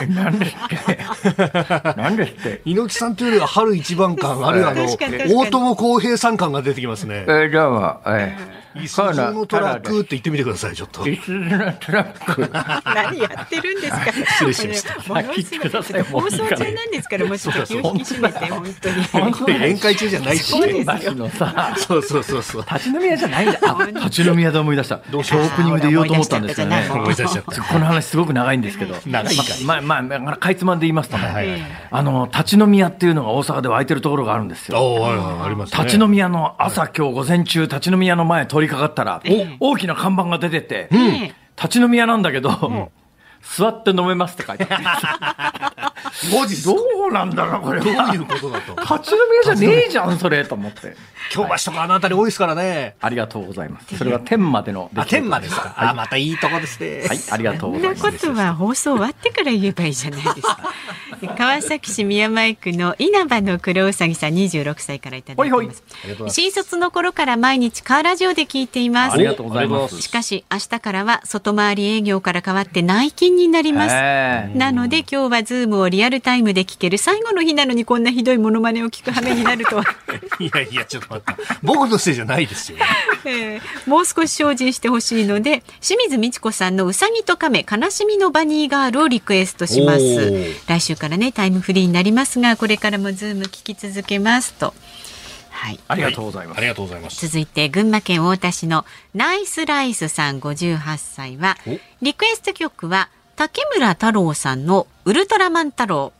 [0.01, 1.95] え、なんですって。
[2.01, 2.61] なんですって。
[2.65, 7.25] 猪木さんというよりは春一番感、あるいはあの、大友康平さん感が出てきますね。
[7.27, 8.64] え、どうも、え。
[8.81, 11.07] いすゞのトラックって言ってみてください、ちょっと。
[11.07, 12.49] いすゞのトラック。
[12.85, 14.11] 何やってるんですか？
[14.11, 14.93] 失礼しました。
[16.03, 19.03] 放送中なんですから、もうちょっと気を引き締めて、本当に。
[19.05, 20.51] 本当に宴会中じゃないし。
[20.51, 20.63] そう
[21.81, 22.65] そうそうそうそう。
[22.69, 23.59] 立ち飲み屋じゃないんだ。
[23.63, 24.99] あ、立ち飲み屋で思い出した。
[25.09, 26.87] どうしようオープニングで言おうと思ったんですよね。
[26.91, 27.63] 思い出しちゃった。
[27.63, 28.95] この話すごく長いんですけど。
[29.05, 34.79] 長いかいまあまあまあかいつまんで言いますとね、あの立ち飲み屋っていうのが大阪では空いてるところがあるんですよ。
[34.79, 35.83] おお、ありますね。
[35.83, 39.21] 立ち飲み屋の朝、今日午前中、立ち飲み屋の前通りかかったら、
[39.59, 40.89] 大きな看板が出てて、
[41.57, 42.91] 立ち飲み屋なんだけど、
[43.55, 44.83] 座って飲めますって書いてある。
[46.31, 46.75] 文字ど
[47.09, 48.13] うなんだろう、これどうは。
[48.13, 48.75] いうことだと。
[48.97, 50.95] 立ち飲み屋じゃねえじゃん、それ、と思って。
[51.31, 52.95] 京橋とかあの辺り多いですからね。
[53.01, 53.97] ありがとうございます。
[53.97, 55.73] それは天までの出あ、天満ですか。
[55.77, 57.03] あ、またいいとこですね。
[57.07, 58.27] はい、ありがとうごそんなざいます。
[58.27, 60.59] ことは放送終わってから言えばいいじゃないですか。
[61.21, 65.49] で 川崎市宮前区の稲葉の黒うさぎさん26歳からいただいてます。
[65.51, 69.23] ほいほいありがとうございます新卒の頃から毎日カーラジオで聞いていますあり。
[69.25, 70.01] がとうございます。
[70.01, 73.93] しかし明日からは外回り営業から変わって内勤になります。
[74.57, 79.83] なので今日はズームをリアルタイムで聞ける最後の日なのにこんなひどいモノマネを聞く羽目になるとは、
[80.39, 81.43] いやいや、ちょっと待って。
[81.61, 82.77] 僕のせいじゃないですよ。
[83.25, 94.73] えーもう少し精進してほしいので清水ミチコさんのうさぎと亀悲しみのバニーガールをリクエストします来週からねタイムフリーになりますがこれからもズーム聞き続けますと
[95.51, 96.61] はいありがとうございますあ。
[96.61, 97.25] りがとうございます。
[97.27, 106.13] 続いて群馬県太田市のナイスライスさん58歳はおリクエスト曲は竹村太郎さんのウルトラマン太郎。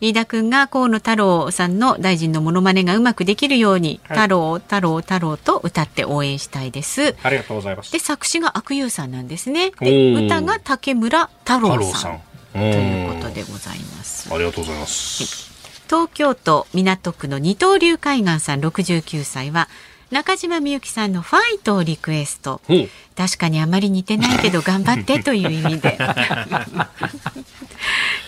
[0.00, 7.14] 飯田くんが河野太郎さんの大臣のモノマネがうまくできるように、太郎太郎太郎と歌って応援したいです。
[7.22, 7.92] ありがとうございます。
[7.92, 9.72] で作詞が悪友さんなんですね。
[9.82, 12.20] おでー歌が竹村太郎さん太郎さん。
[12.52, 14.32] ということでございます。
[14.32, 15.50] ありがとうございます。
[15.90, 19.68] 東京都港区の二刀流海岸さん69歳は
[20.10, 22.60] 中島みゆきさんのファイトをリクエスト。
[23.16, 25.96] 確かにあまり似てないけど頑張ってという意味で、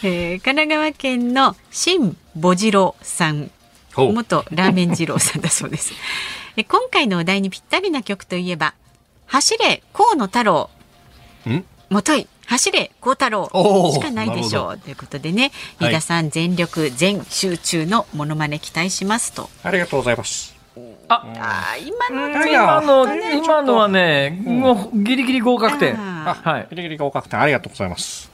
[0.02, 3.50] えー神奈川県の新ボジロさん。
[3.96, 5.92] 元ラーメン二郎さんだそうです。
[6.56, 8.74] え今回のお題にぴったりな曲といえば
[9.26, 10.70] 走れ河野太郎。
[11.48, 11.64] ん？
[11.90, 13.50] もとい走れ幸太郎。
[13.92, 20.51] しかないでしょなうということでねはい飯田さん全力全集中のモノマネ期待しますと、ありがとうございます。
[21.14, 25.96] あー今の今の、今のはね、もうギリギリ合格点。
[25.98, 26.66] あはい。
[26.70, 28.30] ギリギリ合格点ありがとうございます。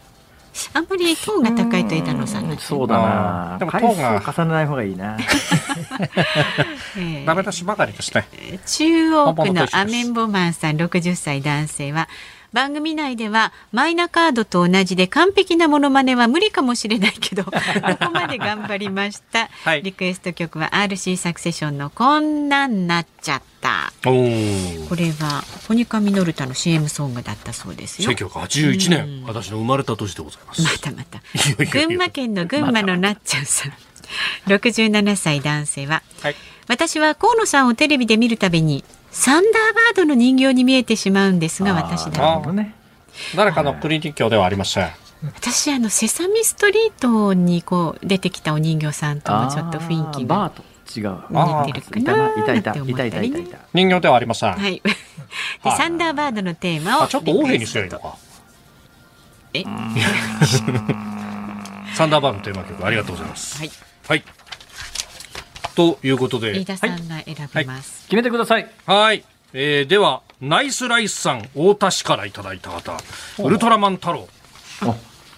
[0.75, 3.57] あんまりトーンが高いと枝野さんそうだな。
[3.59, 5.17] でも回トーンが数重ねない方がいいな。
[6.97, 8.27] えーダメ出しばかりですね。
[8.67, 12.09] 中央区のアメンボマンさん60歳男性は
[12.53, 19.83] 番組内ではマイナカードと同じで完璧なモノマネは無理かもしれないけど ここまで頑張りました、はい。
[19.83, 23.93] リクエスト曲は RC サクセションのこんなんなっちゃった。
[24.03, 28.11] これはコニカミノルタの CM ソングだったそうですよ。
[28.11, 30.63] 1981年、私の生まれた年でございます。
[30.63, 31.21] またまた。
[31.71, 33.73] 群馬県の群馬のなっちゃんさん。
[34.47, 36.37] 67歳男性ははい。
[36.69, 38.85] 私は河野さんをテレビで見るたびに
[39.19, 42.73] サンダーバードの人形に見えてしまうんですが私なだるほどね。
[43.35, 44.89] 誰かのクリニックではありません。
[45.35, 50.63] 私あのセサミストリートにこう出てきたお人形さんともちょっと雰囲気があーバーと
[50.97, 51.67] 違う。
[51.67, 53.59] 似てるかな、って思ったりねたいたいた。
[53.75, 54.53] 人形ではありません。
[54.53, 54.81] はい
[55.65, 58.17] でサンダーバードのテーマをあ、ちょっと横柄にすればいいのか。
[59.55, 59.65] え？
[61.95, 63.59] サンダーバードのテーマ曲ありがとうございます。
[63.59, 63.71] はい
[64.07, 64.23] はい。
[65.79, 66.59] ということで。
[66.59, 68.69] 飯、田さんが選びます、決めてください。
[68.85, 69.23] はい。
[69.53, 72.97] えー、では、ナイスライスさん、太田市からいただいた方、
[73.39, 74.29] ウルトラマン太郎、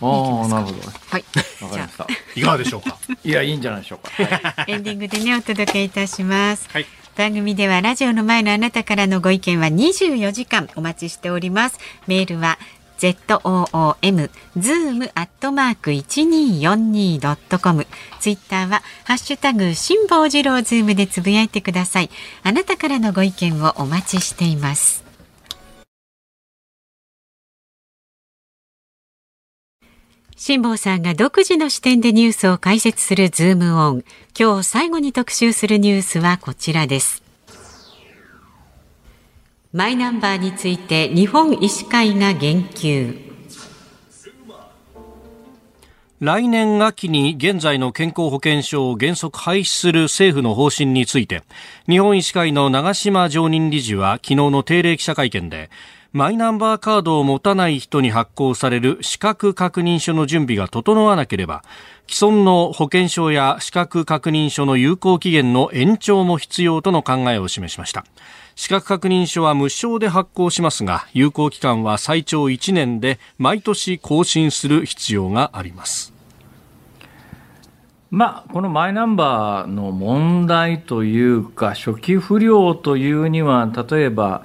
[0.00, 0.78] お、ああ、なるほど。
[1.10, 1.24] はい。
[1.62, 2.06] わかりました。
[2.34, 2.96] いかがでしょうか？
[3.22, 4.64] いや、いいんじゃないでしょうか。
[4.66, 6.86] エンディングでねお届けいたします、はい。
[7.16, 11.78] 番組ではラジオの前のあなたからのご意見は24時間お待ちしております。
[12.06, 12.58] メールは
[13.00, 17.86] zoom zoom アットマーク 1242.com
[18.20, 22.10] ツイッターはハッシュタグ辛坊治郎ズームでつぶやいてください
[22.42, 25.10] あなたからのご意見をお待ちしています
[30.42, 34.04] 辛坊さんが独自の視点でニュースを解説するズームオン。
[34.34, 37.29] 今日最後に特集するニュースはこちらです。
[39.72, 43.30] マイナンバーについて日本医師会が言及。
[46.18, 51.44] 来年秋に現在の健康保険証を原則廃止する政府の方針について、
[51.88, 55.70] 日本医師会の長島常任理事は昨日の定例記者会見で、
[56.12, 61.62] マイナンバーカードを持たない人に発行される資格確認書の準備が整わなければ、
[62.08, 68.04] 既存の保険証や資格確認書の有効期限の延長も必要との考えを示しました。
[68.60, 76.12] 資格確認書は無償で発行しますが有効期間は最長1年で毎年更新する必要があります。
[78.10, 84.42] まあ、このマイナンバーの問題というか、初期不良というには、例えば、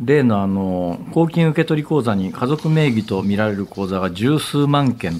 [0.00, 5.14] 例のあの公金受取口座に家族名義と見られる口座が十数万件。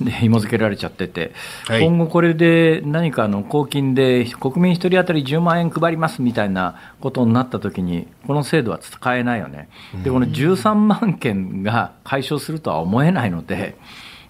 [0.00, 1.32] で紐付けられちゃってて、
[1.66, 9.68] はい、今後これで何かの公金で国民1人当たり10万円配りますみたいなことになったときに、この制度は使えないよね、
[10.04, 13.76] でこの13万件が解消するとは思えないので、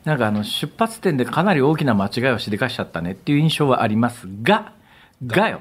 [0.04, 4.72] なんかあの出発点でかなり大きな間違いをしでかしちゃったねっていう印象はありますが、
[5.26, 5.60] がよ。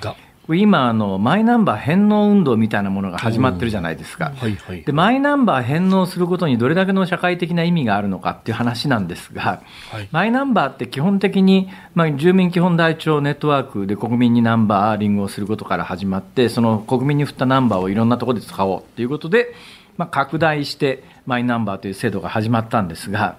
[0.00, 0.16] が
[0.54, 19.54] 今あの、マイナンバー返納運動みたいなものが始まってるじゃないですか、はいはい、でマイナンバー返納することにどれだけの社会的な意味があるのかっていう話なんですが、はい、マイナンバーって基本的に、まあ、住民基本台帳ネットワークで国民にナンバーリングをすることから始まって、その国民に振ったナンバーをいろんなところで使おうということで、
[19.96, 23.38] まあ、拡大してマイナンバーという制度が始まったんですが、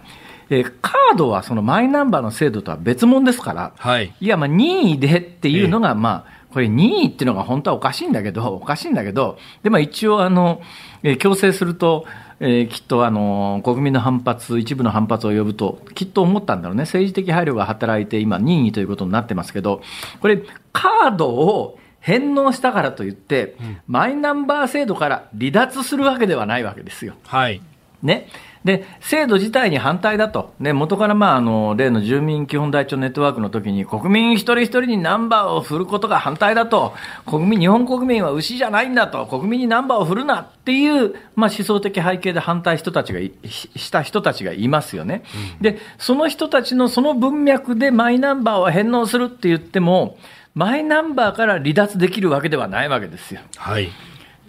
[0.49, 10.61] えー、カードはそのマイナンバーの制度とは別物ですから、はい、いや、まあ、任意でっていうのが、まあ、これ任意っていうのが本当はおかしいんだけど、 おかしいんだけど、で、まあ一応あの、
[11.03, 12.05] えー、強制すると、
[12.39, 16.83] えー、きっとあの、国民の反発、一部の反発を呼ぶと、きっと思ったんだろうね。
[16.83, 19.81] 政治的配慮が働いて今任意ということになってますけど、
[20.21, 20.41] これ、
[20.71, 27.15] カードを返納したからといって、うん、マイナンバー制度から離脱するわけではないわけですよ。
[27.25, 27.61] はい。
[28.03, 28.29] ね。
[28.63, 30.53] で、制度自体に反対だと。
[30.59, 36.93] ね、元からまあ、あの、例の住民基本台帳ネットワークの時に、国民一人一人にナンバーを振ることが反対だと。
[37.25, 39.25] 国民、日本国民は牛じゃないんだと。
[39.25, 45.23] 国民にナンバーを振るなっていう、まあ、思想的背景で反対人たちが、した人たちがいますよね。
[45.57, 50.17] うん、で、その人たちのその文脈でマイナンバーを返納するって言っても、
[50.57, 53.41] マイナンバーから離脱できるわけではないわけですよ。
[53.57, 53.89] はい。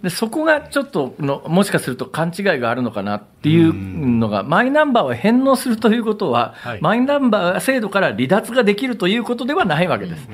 [0.01, 10.29] でそこがちょっとの、もしかすると勘違いがあるのかなっていうのが、マイナンバーを返納するということは、はい、マイナンバー制度から離脱ができるということではないわけです。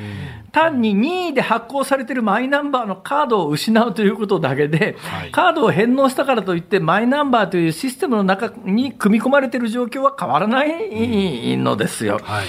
[0.51, 12.19] 単に任意で発行されているマイナンバーのカードを失うということだけで、はい、カードを返納したからといって、マイナンバーというシステムの中に組み込まれている状況は変わらないのですよ。
[12.23, 12.45] はい。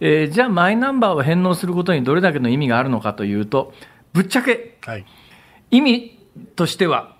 [0.00, 3.72] えー、じゃあ、マイナンバーを返納することにどれだけの意味があるのかというと、
[4.12, 4.76] ぶっちゃけ、
[5.70, 6.21] 意味
[6.56, 7.16] としては、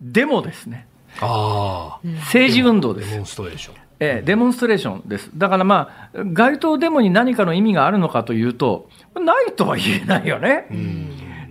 [0.00, 0.86] デモですね。
[1.20, 3.10] あ政治運動です。
[3.10, 3.74] デモンストレーション。
[4.00, 5.30] ええ、デモンストレーションです。
[5.36, 10.66] だからまあ、街頭デモに何かの意味があるのかというと、ないとは言えないよね。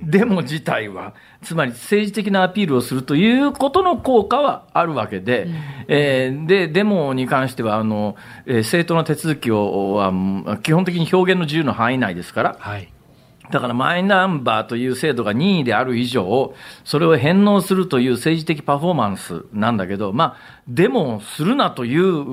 [0.03, 1.13] デモ自体は。
[1.43, 5.55] つまり政治的なアピールをするということの効果はあるわけで、うん、
[5.87, 8.15] えー、で、デモに関しては、あの、
[8.45, 12.91] えー、正当な手続きをは、基本的に表現の自由の範囲内ですから、はい
[13.51, 22.23] だからマイナンバーという制度が任意である以上、それを返納するという政治的パフォーマンスなんだけど、まあ、デモするなという、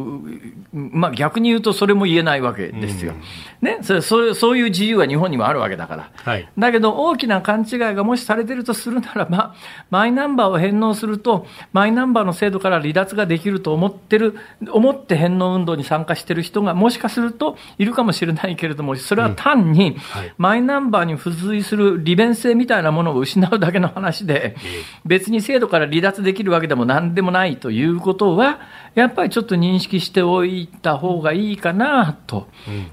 [0.73, 3.15] まあ、逆に言うとそれも言えないわけですよ。
[3.61, 6.11] ね、それそうそういう自由は日本にもあるわけだから。
[6.15, 9.55] はい、だけど、大きな勘違いがもしされてるとするならば、
[9.91, 14.37] マイナンバーを返納すると、マイナンバーの制度から離脱ができると思ってる、
[14.71, 19.97] 思って返納運動に参加してる人がもしかするといるかもしれないけれども、それは単に、
[20.37, 24.57] マイナンバーに付随する利便性みたいなものを失うだけの話で、
[25.05, 28.61] 別に制度から離脱できるわけでもなんでもないということは、
[28.95, 32.49] やっぱりちょっと認識しておいた方がいいかなと。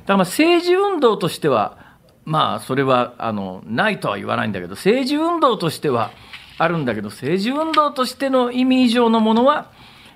[0.05, 1.77] だから政治運動としては、
[2.25, 6.11] まあ、それは、あの、ないとは言わないんだけど、政治運動としては
[6.57, 9.71] あるんだけど、政治運動としての意味以上のものは、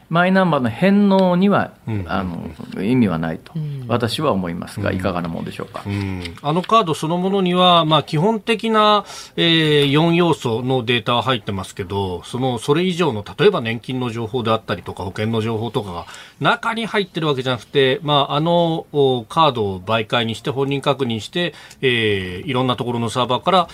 [0.09, 3.53] マイナンバーの返納には、うん、あの意味はないと、
[3.87, 9.05] 私は思いますが、いかがなものでしょうか、うん、あのカードそのものには、まあ、基本的な、
[9.35, 16.05] えー、4要素のデータは入ってますけど、そのそれ以上の、例えば年金の情報であったりとか、保険の情報とかが
[16.39, 18.85] 中に入ってるわけじゃなくて、まあ、あの
[19.29, 23.69] カードを媒介にして、本人確認して、えー、いろんなところのサーバーから、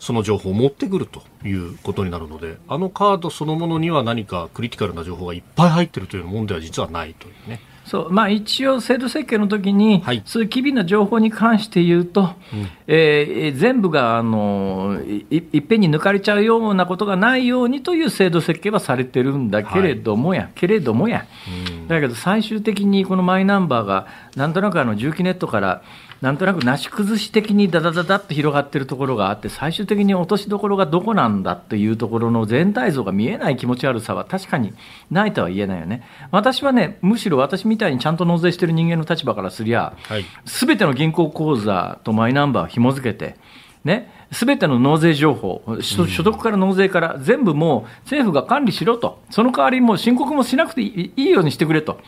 [0.00, 7.60] その情報を持ってくるということになるのであのカードそのものには何かクリティカルな情報がいっぱい入っているというものでは実はないというね。
[7.90, 8.12] そう。
[8.12, 21.26] まあ、一応、制度設計の時に、はい、そういう機微な情報に関して言うと、うん、えー、全部があのいいっぺんに抜かれちゃうようなことがないようにという制度設計はされてるんだけれどもや、はい、けれどもや、
[21.68, 25.82] うん、だけど最終的にこのマイナンバーが、なんとなくあの重機ネットから
[26.20, 34.74] なんとなくなし崩し的にだだだだって広がっているところがあって、最終的に落としどころがどこなんだっていうところの全体像が見えない気持ち悪さは確かに
[35.10, 36.02] ないとは言えないよね。
[36.30, 39.96] 私はね、むしろ私みたいにちゃんと納税してる人間の立場からすりゃ、
[40.44, 43.36] す、べ、ての銀行口座とマイナンバーを紐付けて、
[43.84, 51.98] ね、すべての納税情報、所得から納税から全部もう政府が管理しろと、その代わりもう申告もしなくていいようにしてくれと、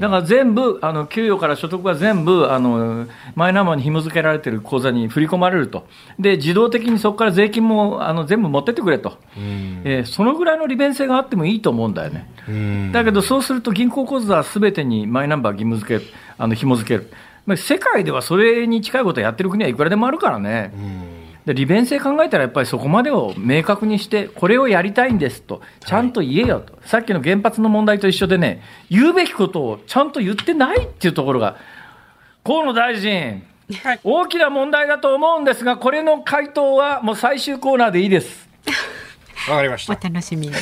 [0.00, 3.06] だから全部、あの給与から所得は全部あの、
[3.36, 5.86] マイナンバーに紐付けられている口座に振り込まれると、
[6.18, 12.90] で自動的にそこから税金もあの全部持ってってくれと、えー、そのぐらいの利便性があってもいいと思うんだよね。
[12.92, 16.04] だけど、そうすると銀行口座すべてにマイナンバー義務付け、
[16.38, 17.10] あの紐付ける。
[17.56, 20.70] 世界ではそれに近いことをやってる国はいくらでもあるからね。
[21.48, 31.56] で利便性考えたらやっぱりそこまでを明確にして、これをやりたいんですと、ちゃんと言えよと、はい、さっきの原発の問題と一緒でね、言うべきことをちゃんと言ってないっていうところが、
[32.44, 33.42] 河野大臣、
[33.82, 38.48] はい、大きな問題だと思うんですが、これの回答はもう最終コーナーでいいです。
[39.48, 39.98] わかりました。
[39.98, 40.52] お楽しみに。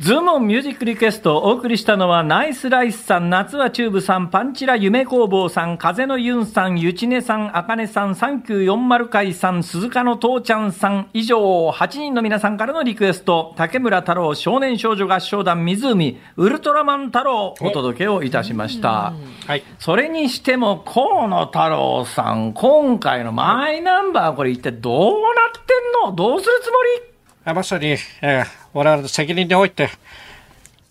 [0.00, 11.38] ズームミュージックリクエストをお送りしたのはナイスライスさん、夏はチューブさん、パンチラ夢工房さん、風のユンさん、ゆちねさん、あかねさん、サンキュー40回さん、鈴鹿の父ちゃんさん、以上
[11.68, 19.12] 8人の皆さんからのリクエスト、武村太郎少年少女合唱団みずうみ、ウルトラマンタロウ、お届けをいたしました。
[19.46, 19.62] はい。
[19.78, 25.18] それにしても、河野太郎さん、今回のマイナンバー、これ一体どうな
[25.56, 26.16] ってんの？
[26.16, 27.13] どうするつもり？
[27.52, 29.88] まさに、えー我々の責任において、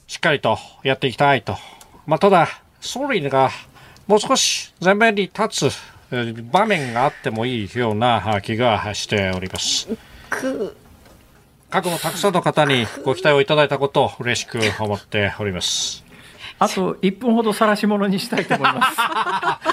[0.07, 1.57] しっかりとやっていきたいと。
[2.07, 2.47] まあ、ただ、
[2.79, 3.51] 総理が
[4.07, 5.71] もう少し前面に立つ
[6.51, 9.89] 場面があってもいいような気がしております。
[11.69, 16.02] 過去のたくさんの方にご期待をいただいたことを嬉しく思っております。
[16.63, 18.91] あと1分ほど晒し物にしたいと思いま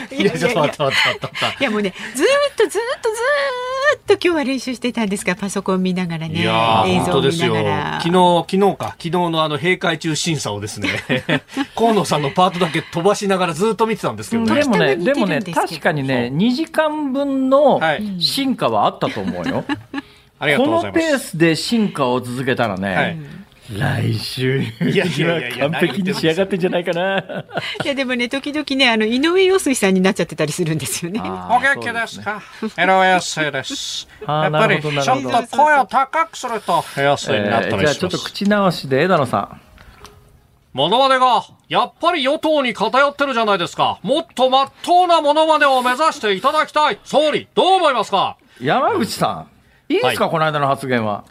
[0.09, 0.15] す。
[0.15, 1.57] いや、ちょっと待って待っって。
[1.61, 2.27] いや、もうね、ずっ
[2.57, 3.17] とずっとず
[3.97, 6.41] っと今日は練習してたんですか、パソコン見ながらね。
[6.41, 8.01] いや映像見ながら。
[8.03, 10.89] 昨日、昨日か、昨日のあの閉会中審査をですね、
[11.77, 14.63] 河野さんのパートだけ飛ばしながらずっと見てたんですけどね。
[14.63, 17.81] でもね、でもね、確かにね、2時間分の
[18.19, 19.65] 進化はあったと思うよ。
[20.39, 21.01] ありがとうございます。
[21.01, 23.40] このペースで進化を続けたらね、はい
[23.79, 27.45] 来週いやいやいや完璧に仕上がってんじゃないかな。
[27.85, 31.21] いやでもね時々ねあの井上陽水さんになっちゃってたりするんですよね。
[31.21, 32.43] お元気ですか？
[32.63, 34.09] 井上陽水です。
[34.27, 37.83] やっぱりちょっと声を高くすると陽水になったりします。
[37.83, 39.61] じゃあちょっと口直しで枝野さん。
[40.73, 43.99] モノマネが、やっぱり与党に偏ってるじゃないですか。
[44.03, 47.01] もっとまっとうなモノマネを目指していただきたい。
[47.03, 48.37] 総理、どう思いますか？
[48.61, 49.49] 山口さ
[49.89, 51.25] ん、いいですか、はい、この間の発言は。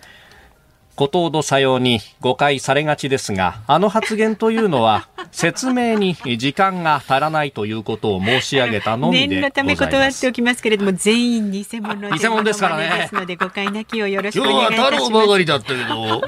[1.00, 12.90] 後藤のさように誤解されがちですが、あの発言というのは、説明に時間が足らないということを申し上げたのみで念のため断っておきますけれども、全員偽物偽物ですからね。
[13.04, 14.90] ですので、誤解なきをよろしくお願いいたします。
[14.90, 16.22] 今日は太郎ばかりだったけど、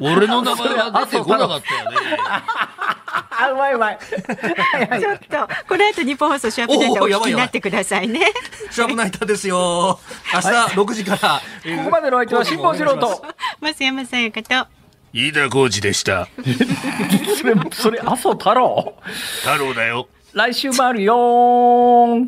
[0.00, 1.96] 俺の名前は出てこなかったよね。
[3.38, 3.98] あ、うまいうまい。
[3.98, 8.32] ちょっと、この後日本放送シャープナイターお聞きになってくださいね。
[8.70, 9.98] シャープナイターですよ。
[10.32, 11.40] 明日6時から。
[11.76, 13.24] ここまでの相手は辛坊治郎と。
[13.60, 14.68] 増山さやかと。
[15.12, 16.28] 飯田浩二でした。
[17.40, 18.94] それ、それ、麻生太郎
[19.42, 20.08] 太郎だよ。
[20.32, 22.18] 来週もあるよ